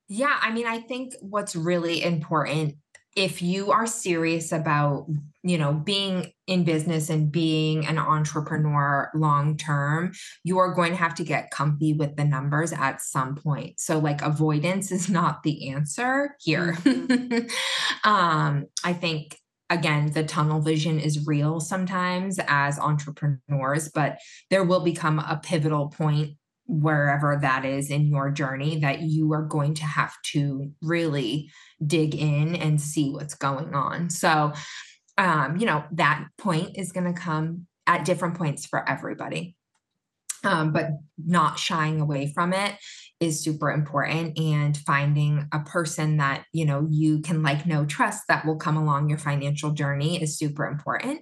[0.09, 2.75] yeah, I mean, I think what's really important
[3.17, 5.07] if you are serious about
[5.43, 10.13] you know being in business and being an entrepreneur long term
[10.45, 13.99] you are going to have to get comfy with the numbers at some point so
[13.99, 18.09] like avoidance is not the answer here mm-hmm.
[18.09, 19.39] um i think
[19.69, 24.19] again the tunnel vision is real sometimes as entrepreneurs but
[24.51, 26.37] there will become a pivotal point
[26.67, 31.51] wherever that is in your journey that you are going to have to really
[31.85, 34.11] dig in and see what's going on.
[34.11, 34.53] So,
[35.19, 39.57] um, you know, that point is going to come at different points for everybody.
[40.45, 40.89] Um, but
[41.25, 42.75] not shying away from it
[43.23, 48.25] is super important and finding a person that you know you can like know trust
[48.29, 51.21] that will come along your financial journey is super important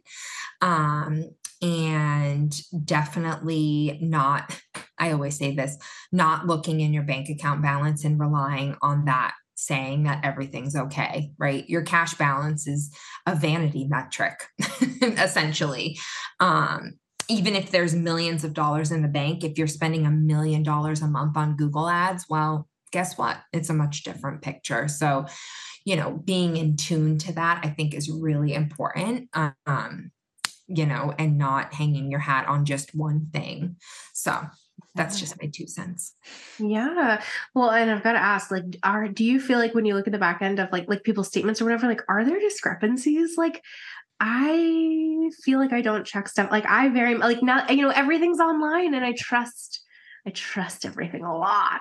[0.62, 1.24] um,
[1.61, 4.59] and definitely not
[4.98, 5.76] i always say this
[6.11, 11.32] not looking in your bank account balance and relying on that saying that everything's okay,
[11.38, 11.68] right?
[11.68, 12.90] Your cash balance is
[13.26, 14.40] a vanity metric,
[15.03, 15.98] essentially.
[16.40, 16.94] Um,
[17.31, 21.01] even if there's millions of dollars in the bank, if you're spending a million dollars
[21.01, 23.39] a month on Google ads, well, guess what?
[23.53, 24.89] It's a much different picture.
[24.89, 25.26] So,
[25.85, 29.31] you know, being in tune to that, I think is really important.
[29.64, 30.11] Um,
[30.66, 33.76] you know, and not hanging your hat on just one thing.
[34.12, 34.41] So
[34.95, 36.14] that's just my two cents
[36.59, 37.22] yeah
[37.55, 40.07] well and i've got to ask like are do you feel like when you look
[40.09, 43.37] at the back end of like like people's statements or whatever like are there discrepancies
[43.37, 43.62] like
[44.20, 48.40] i feel like i don't check stuff like i very like not you know everything's
[48.40, 49.80] online and i trust
[50.26, 51.80] i trust everything a lot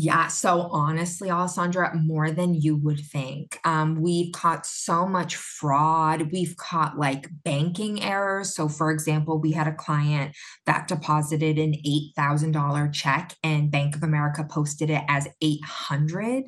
[0.00, 0.28] yeah.
[0.28, 3.58] So honestly, Alessandra, more than you would think.
[3.64, 6.30] Um, we've caught so much fraud.
[6.30, 8.54] We've caught like banking errors.
[8.54, 10.36] So, for example, we had a client
[10.66, 11.74] that deposited an
[12.16, 16.44] $8,000 check and Bank of America posted it as 800.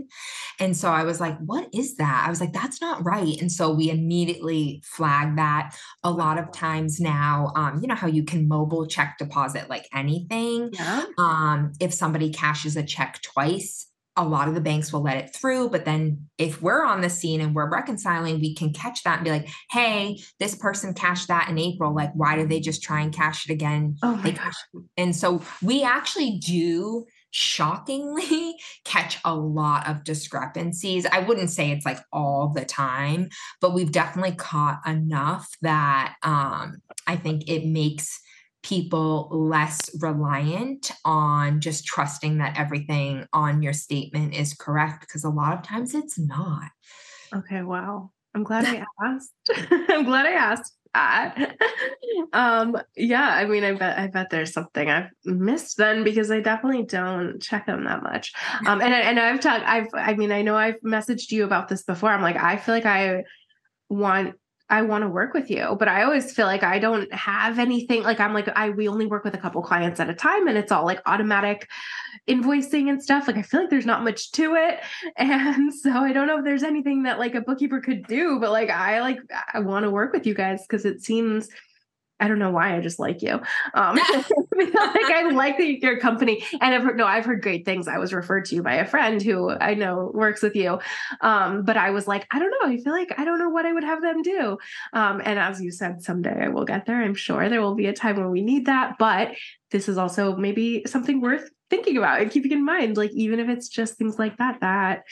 [0.60, 2.24] And so I was like, what is that?
[2.24, 3.36] I was like, that's not right.
[3.40, 5.76] And so we immediately flagged that.
[6.04, 9.88] A lot of times now, um, you know how you can mobile check deposit like
[9.92, 10.70] anything.
[10.72, 11.04] Yeah.
[11.18, 13.86] Um, if somebody cashes a check twice, twice,
[14.16, 15.70] a lot of the banks will let it through.
[15.70, 19.24] But then if we're on the scene and we're reconciling, we can catch that and
[19.24, 21.94] be like, hey, this person cashed that in April.
[21.94, 23.96] Like, why did they just try and cash it again?
[24.02, 24.56] Oh my gosh.
[24.96, 31.06] And so we actually do shockingly catch a lot of discrepancies.
[31.06, 33.28] I wouldn't say it's like all the time,
[33.60, 38.20] but we've definitely caught enough that um, I think it makes
[38.62, 45.30] people less reliant on just trusting that everything on your statement is correct because a
[45.30, 46.70] lot of times it's not.
[47.34, 48.10] Okay, wow.
[48.34, 49.32] I'm glad I asked.
[49.88, 51.56] I'm glad I asked that.
[52.32, 56.40] um, yeah, I mean, I bet I bet there's something I've missed then because I
[56.40, 58.32] definitely don't check them that much.
[58.66, 59.64] Um, and and I've talked.
[59.66, 62.10] I've I mean, I know I've messaged you about this before.
[62.10, 63.24] I'm like, I feel like I
[63.88, 64.34] want
[64.70, 68.02] I want to work with you, but I always feel like I don't have anything.
[68.04, 70.56] Like I'm like I we only work with a couple clients at a time, and
[70.56, 71.68] it's all like automatic
[72.28, 73.26] invoicing and stuff.
[73.26, 74.80] Like I feel like there's not much to it,
[75.16, 78.38] and so I don't know if there's anything that like a bookkeeper could do.
[78.38, 79.18] But like I like
[79.52, 81.48] I want to work with you guys because it seems
[82.20, 83.40] I don't know why I just like you.
[83.74, 83.96] Um,
[84.56, 87.88] like I like the, your company, and I've heard, no, I've heard great things.
[87.88, 90.78] I was referred to you by a friend who I know works with you,
[91.20, 92.72] um, but I was like, I don't know.
[92.72, 94.58] I feel like I don't know what I would have them do.
[94.92, 97.02] Um, and as you said, someday I will get there.
[97.02, 99.32] I'm sure there will be a time when we need that, but
[99.70, 102.96] this is also maybe something worth thinking about and keeping in mind.
[102.96, 105.04] Like even if it's just things like that, that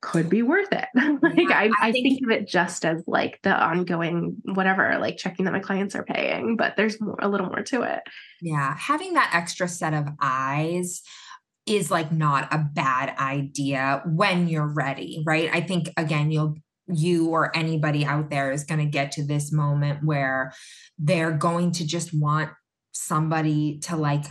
[0.00, 0.86] could be worth it.
[1.22, 4.96] like yeah, I, I, I think, think, of it just as like the ongoing whatever,
[4.98, 8.00] like checking that my clients are paying, but there's more, a little more to it.
[8.40, 8.76] Yeah.
[8.76, 11.02] Having that extra set of eyes
[11.66, 15.50] is like not a bad idea when you're ready, right?
[15.52, 16.56] I think again, you'll
[16.92, 20.52] you or anybody out there is going to get to this moment where
[20.98, 22.50] they're going to just want
[22.92, 24.24] somebody to like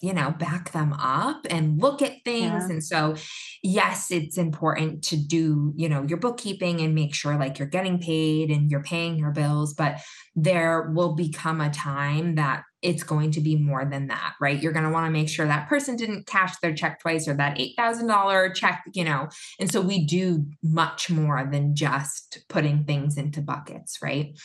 [0.00, 2.64] you know back them up and look at things.
[2.64, 2.70] Yeah.
[2.70, 3.14] and so
[3.62, 7.98] yes it's important to do you know your bookkeeping and make sure like you're getting
[7.98, 10.00] paid and you're paying your bills but
[10.34, 14.62] there will become a time that it's going to be more than that right?
[14.62, 17.34] You're going to want to make sure that person didn't cash their check twice or
[17.34, 19.28] that $8000 check you know?
[19.58, 24.38] And so we do much more than just putting things into buckets right?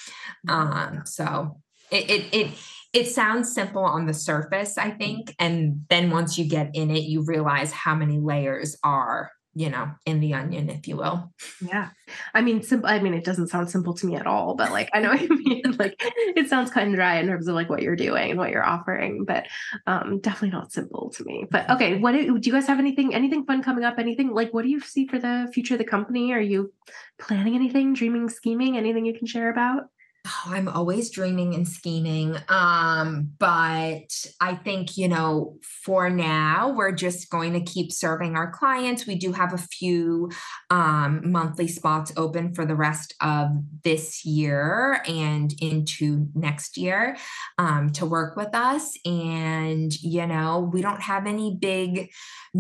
[0.47, 2.51] Um so it it, it
[2.95, 5.35] it sounds simple on the surface, I think.
[5.37, 9.91] And then once you get in it, you realize how many layers are, you know,
[10.05, 11.33] in the onion, if you will.
[11.61, 11.89] Yeah.
[12.33, 12.89] I mean, simple.
[12.89, 15.21] I mean, it doesn't sound simple to me at all, but like, I know what
[15.21, 15.61] you mean.
[15.77, 18.49] Like, it sounds kind of dry in terms of like what you're doing and what
[18.49, 19.45] you're offering, but
[19.87, 21.45] um, definitely not simple to me.
[21.51, 23.99] But okay, what do, do you guys have anything, anything fun coming up?
[23.99, 26.31] Anything like, what do you see for the future of the company?
[26.31, 26.71] Are you
[27.19, 29.89] planning anything, dreaming, scheming, anything you can share about?
[30.25, 32.35] Oh, I'm always dreaming and scheming.
[32.49, 34.07] Um, but
[34.41, 39.05] I think, you know, for now, we're just going to keep serving our clients.
[39.05, 40.31] We do have a few
[40.69, 43.49] um, monthly spots open for the rest of
[43.83, 47.17] this year and into next year
[47.57, 48.97] um, to work with us.
[49.05, 52.09] And, you know, we don't have any big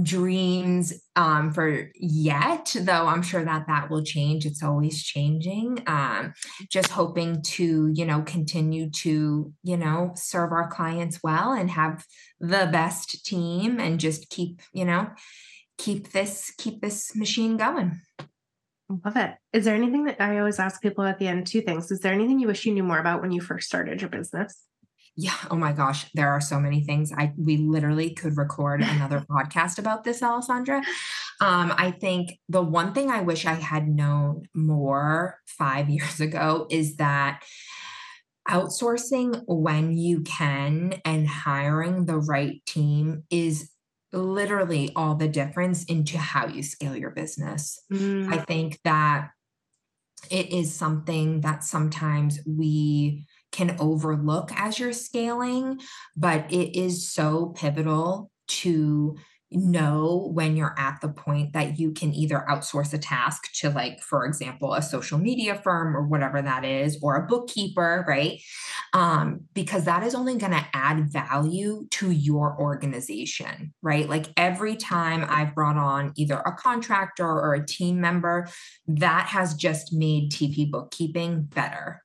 [0.01, 4.45] dreams um, for yet, though I'm sure that that will change.
[4.45, 5.83] It's always changing.
[5.87, 6.33] Um,
[6.69, 12.05] just hoping to, you know, continue to, you know, serve our clients well and have
[12.39, 15.09] the best team and just keep, you know,
[15.77, 17.99] keep this keep this machine going.
[18.89, 19.31] Love it.
[19.51, 21.47] Is there anything that I always ask people at the end?
[21.47, 21.89] Two things.
[21.91, 24.63] Is there anything you wish you knew more about when you first started your business?
[25.17, 25.35] Yeah.
[25.49, 26.05] Oh my gosh.
[26.13, 27.13] There are so many things.
[27.15, 30.81] I we literally could record another podcast about this, Alessandra.
[31.41, 36.67] Um, I think the one thing I wish I had known more five years ago
[36.69, 37.43] is that
[38.49, 43.71] outsourcing when you can and hiring the right team is
[44.13, 47.79] literally all the difference into how you scale your business.
[47.91, 48.31] Mm.
[48.31, 49.29] I think that
[50.29, 55.79] it is something that sometimes we can overlook as you're scaling,
[56.15, 59.15] but it is so pivotal to
[59.51, 64.01] know when you're at the point that you can either outsource a task to like
[64.01, 68.41] for example a social media firm or whatever that is or a bookkeeper right?
[68.93, 74.09] Um, because that is only going to add value to your organization right?
[74.09, 78.47] Like every time i've brought on either a contractor or a team member
[78.87, 82.01] that has just made tp bookkeeping better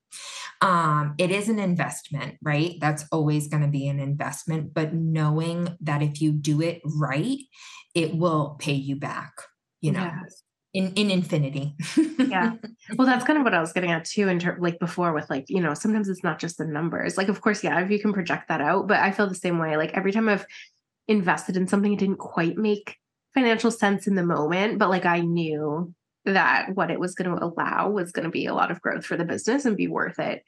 [0.61, 2.75] um, it is an investment, right?
[2.81, 7.39] That's always going to be an investment, but knowing that if you do it right,
[7.95, 9.33] it will pay you back,
[9.81, 10.01] you know.
[10.01, 10.43] Yes.
[10.73, 11.75] In, in infinity.
[12.19, 12.53] yeah.
[12.97, 15.29] Well, that's kind of what I was getting at too, in ter- like before with
[15.31, 17.17] like, you know, sometimes it's not just the numbers.
[17.17, 19.59] Like, of course, yeah, if you can project that out, but I feel the same
[19.59, 19.77] way.
[19.77, 20.47] Like every time I've
[21.09, 22.97] invested in something, it didn't quite make
[23.35, 25.93] financial sense in the moment, but like I knew
[26.25, 29.05] that what it was going to allow was going to be a lot of growth
[29.07, 30.43] for the business and be worth it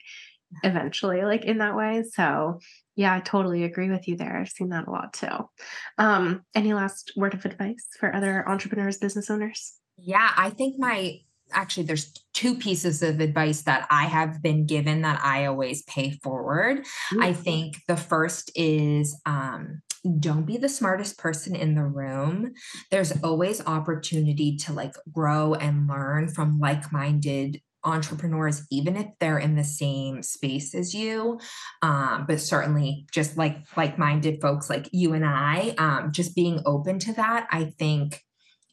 [0.63, 2.03] eventually like in that way.
[2.13, 2.59] So
[2.95, 4.37] yeah i totally agree with you there.
[4.37, 5.49] I've seen that a lot too.
[5.97, 9.73] Um any last word of advice for other entrepreneurs business owners?
[9.97, 11.19] Yeah i think my
[11.51, 16.11] actually there's two pieces of advice that i have been given that i always pay
[16.23, 16.79] forward.
[16.79, 17.21] Mm-hmm.
[17.23, 19.81] i think the first is um
[20.19, 22.53] don't be the smartest person in the room.
[22.91, 29.39] There's always opportunity to like grow and learn from like minded entrepreneurs, even if they're
[29.39, 31.39] in the same space as you.
[31.81, 36.61] Um, but certainly just like like minded folks like you and I, um, just being
[36.65, 38.21] open to that, I think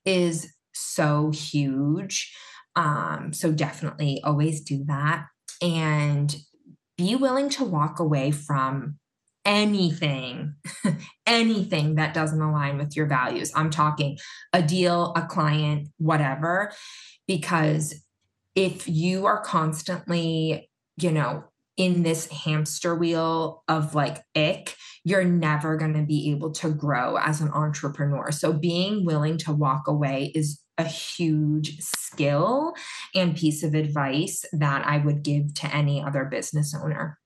[0.04, 2.32] is so huge.
[2.76, 5.26] Um, so definitely always do that
[5.60, 6.34] and
[6.96, 8.99] be willing to walk away from
[9.50, 10.54] anything,
[11.26, 13.50] anything that doesn't align with your values.
[13.56, 14.16] I'm talking
[14.52, 16.72] a deal, a client, whatever,
[17.26, 17.94] because
[18.54, 21.44] if you are constantly, you know,
[21.76, 27.16] in this hamster wheel of like ick, you're never going to be able to grow
[27.16, 28.30] as an entrepreneur.
[28.30, 32.74] So being willing to walk away is a huge skill
[33.16, 37.18] and piece of advice that I would give to any other business owner.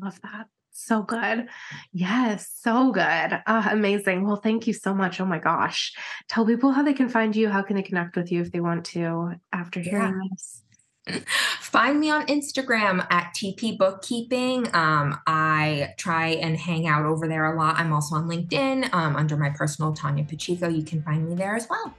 [0.00, 0.46] Love that.
[0.78, 1.48] So good.
[1.92, 3.02] Yes, so good.
[3.02, 4.26] Uh, amazing.
[4.26, 5.20] Well, thank you so much.
[5.20, 5.94] Oh my gosh.
[6.28, 7.48] Tell people how they can find you.
[7.48, 10.28] How can they connect with you if they want to after hearing yeah.
[10.30, 10.62] this?
[11.60, 14.74] Find me on Instagram at TP Bookkeeping.
[14.74, 17.76] Um, I try and hang out over there a lot.
[17.78, 20.68] I'm also on LinkedIn um, under my personal Tania Pacheco.
[20.68, 21.94] You can find me there as well.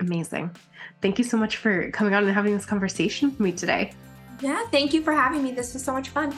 [0.00, 0.50] Amazing.
[1.00, 3.92] Thank you so much for coming on and having this conversation with me today.
[4.40, 5.52] Yeah, thank you for having me.
[5.52, 6.34] This was so much fun.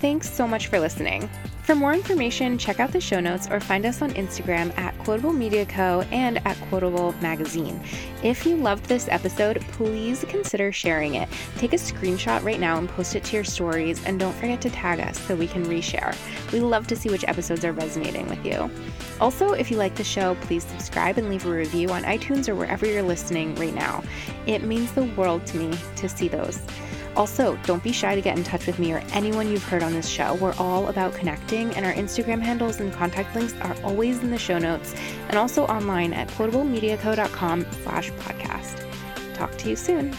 [0.00, 1.28] Thanks so much for listening.
[1.62, 5.32] For more information, check out the show notes or find us on Instagram at Quotable
[5.32, 6.02] Media Co.
[6.12, 7.80] and at Quotable Magazine.
[8.22, 11.28] If you loved this episode, please consider sharing it.
[11.56, 14.70] Take a screenshot right now and post it to your stories, and don't forget to
[14.70, 16.14] tag us so we can reshare.
[16.52, 18.70] We love to see which episodes are resonating with you.
[19.20, 22.54] Also, if you like the show, please subscribe and leave a review on iTunes or
[22.54, 24.04] wherever you're listening right now.
[24.46, 26.60] It means the world to me to see those.
[27.16, 29.94] Also, don't be shy to get in touch with me or anyone you've heard on
[29.94, 30.34] this show.
[30.34, 34.38] We're all about connecting, and our Instagram handles and contact links are always in the
[34.38, 34.94] show notes
[35.28, 38.84] and also online at quotablemediaco.com slash podcast.
[39.34, 40.14] Talk to you soon.